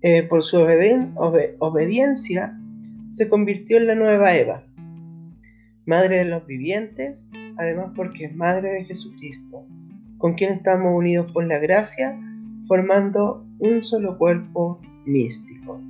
eh, 0.02 0.22
por 0.24 0.42
su 0.42 0.58
obediencia 0.58 2.58
se 3.12 3.28
convirtió 3.28 3.76
en 3.76 3.86
la 3.86 3.94
nueva 3.94 4.34
Eva, 4.34 4.64
madre 5.86 6.18
de 6.18 6.24
los 6.24 6.46
vivientes 6.46 7.30
además 7.56 7.92
porque 7.94 8.26
es 8.26 8.34
Madre 8.34 8.70
de 8.70 8.84
Jesucristo, 8.84 9.66
con 10.18 10.34
quien 10.34 10.52
estamos 10.52 10.92
unidos 10.94 11.30
por 11.32 11.44
la 11.44 11.58
gracia, 11.58 12.18
formando 12.66 13.46
un 13.58 13.84
solo 13.84 14.18
cuerpo 14.18 14.80
místico. 15.04 15.80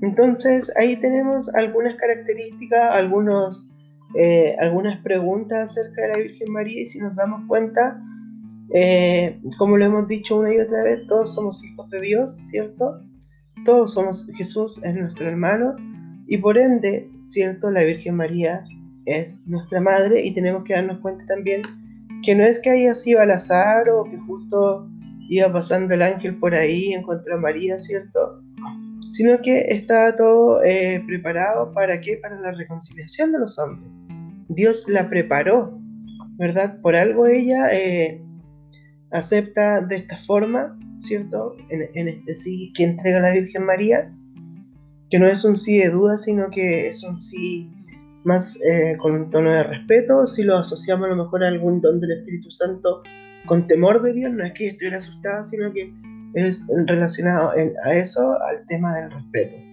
Entonces 0.00 0.72
ahí 0.76 0.96
tenemos 0.96 1.52
algunas 1.54 1.96
características, 1.96 2.94
algunos, 2.94 3.72
eh, 4.14 4.54
algunas 4.60 5.00
preguntas 5.02 5.70
acerca 5.70 6.02
de 6.02 6.08
la 6.08 6.18
Virgen 6.18 6.52
María 6.52 6.82
y 6.82 6.86
si 6.86 7.00
nos 7.00 7.16
damos 7.16 7.46
cuenta, 7.48 8.00
eh, 8.72 9.40
como 9.56 9.76
lo 9.76 9.86
hemos 9.86 10.06
dicho 10.06 10.38
una 10.38 10.54
y 10.54 10.58
otra 10.60 10.84
vez, 10.84 11.06
todos 11.06 11.34
somos 11.34 11.64
hijos 11.64 11.90
de 11.90 12.00
Dios, 12.00 12.32
¿cierto? 12.32 13.02
Todos 13.64 13.94
somos, 13.94 14.26
Jesús 14.36 14.80
es 14.84 14.94
nuestro 14.94 15.28
hermano 15.28 15.76
y 16.26 16.38
por 16.38 16.58
ende, 16.58 17.10
¿cierto? 17.26 17.70
La 17.70 17.84
Virgen 17.84 18.16
María 18.16 18.64
es 19.06 19.40
nuestra 19.46 19.80
madre 19.80 20.24
y 20.24 20.34
tenemos 20.34 20.64
que 20.64 20.74
darnos 20.74 21.00
cuenta 21.00 21.24
también 21.26 21.62
que 22.22 22.34
no 22.34 22.44
es 22.44 22.60
que 22.60 22.70
haya 22.70 22.94
sido 22.94 23.20
al 23.20 23.30
azar 23.30 23.88
o 23.88 24.04
que 24.04 24.18
justo 24.18 24.88
iba 25.28 25.52
pasando 25.52 25.94
el 25.94 26.02
ángel 26.02 26.36
por 26.38 26.54
ahí 26.54 26.88
y 26.88 26.94
encontró 26.94 27.36
a 27.36 27.38
María, 27.38 27.78
¿cierto? 27.78 28.18
Sino 29.08 29.40
que 29.40 29.60
está 29.68 30.16
todo 30.16 30.62
eh, 30.64 31.02
preparado 31.06 31.72
para 31.72 32.00
qué? 32.00 32.18
Para 32.20 32.40
la 32.40 32.52
reconciliación 32.52 33.32
de 33.32 33.38
los 33.38 33.58
hombres. 33.58 33.90
Dios 34.48 34.86
la 34.88 35.08
preparó, 35.08 35.78
¿verdad? 36.38 36.80
Por 36.80 36.96
algo 36.96 37.26
ella 37.26 37.68
eh, 37.72 38.22
acepta 39.10 39.80
de 39.80 39.96
esta 39.96 40.16
forma, 40.16 40.78
¿cierto? 41.00 41.56
En, 41.68 42.08
este 42.08 42.34
sí 42.34 42.72
que 42.74 42.84
entrega 42.84 43.20
la 43.20 43.32
Virgen 43.32 43.64
María, 43.64 44.14
que 45.10 45.18
no 45.18 45.26
es 45.26 45.44
un 45.44 45.56
sí 45.56 45.78
de 45.78 45.90
duda, 45.90 46.16
sino 46.18 46.50
que 46.50 46.88
es 46.88 47.02
un 47.02 47.20
sí 47.20 47.70
más 48.24 48.58
eh, 48.62 48.96
con 48.98 49.12
un 49.12 49.30
tono 49.30 49.50
de 49.50 49.62
respeto, 49.62 50.26
si 50.26 50.42
lo 50.42 50.56
asociamos 50.56 51.06
a 51.06 51.14
lo 51.14 51.24
mejor 51.24 51.44
a 51.44 51.48
algún 51.48 51.80
don 51.80 52.00
del 52.00 52.18
Espíritu 52.18 52.50
Santo 52.50 53.02
con 53.46 53.66
temor 53.66 54.02
de 54.02 54.12
Dios, 54.12 54.32
no 54.32 54.44
es 54.44 54.52
que 54.52 54.66
estuviera 54.66 54.98
asustada, 54.98 55.42
sino 55.42 55.72
que 55.72 55.92
es 56.34 56.66
relacionado 56.86 57.52
a 57.84 57.94
eso, 57.94 58.34
al 58.42 58.66
tema 58.66 58.96
del 58.96 59.10
respeto. 59.10 59.67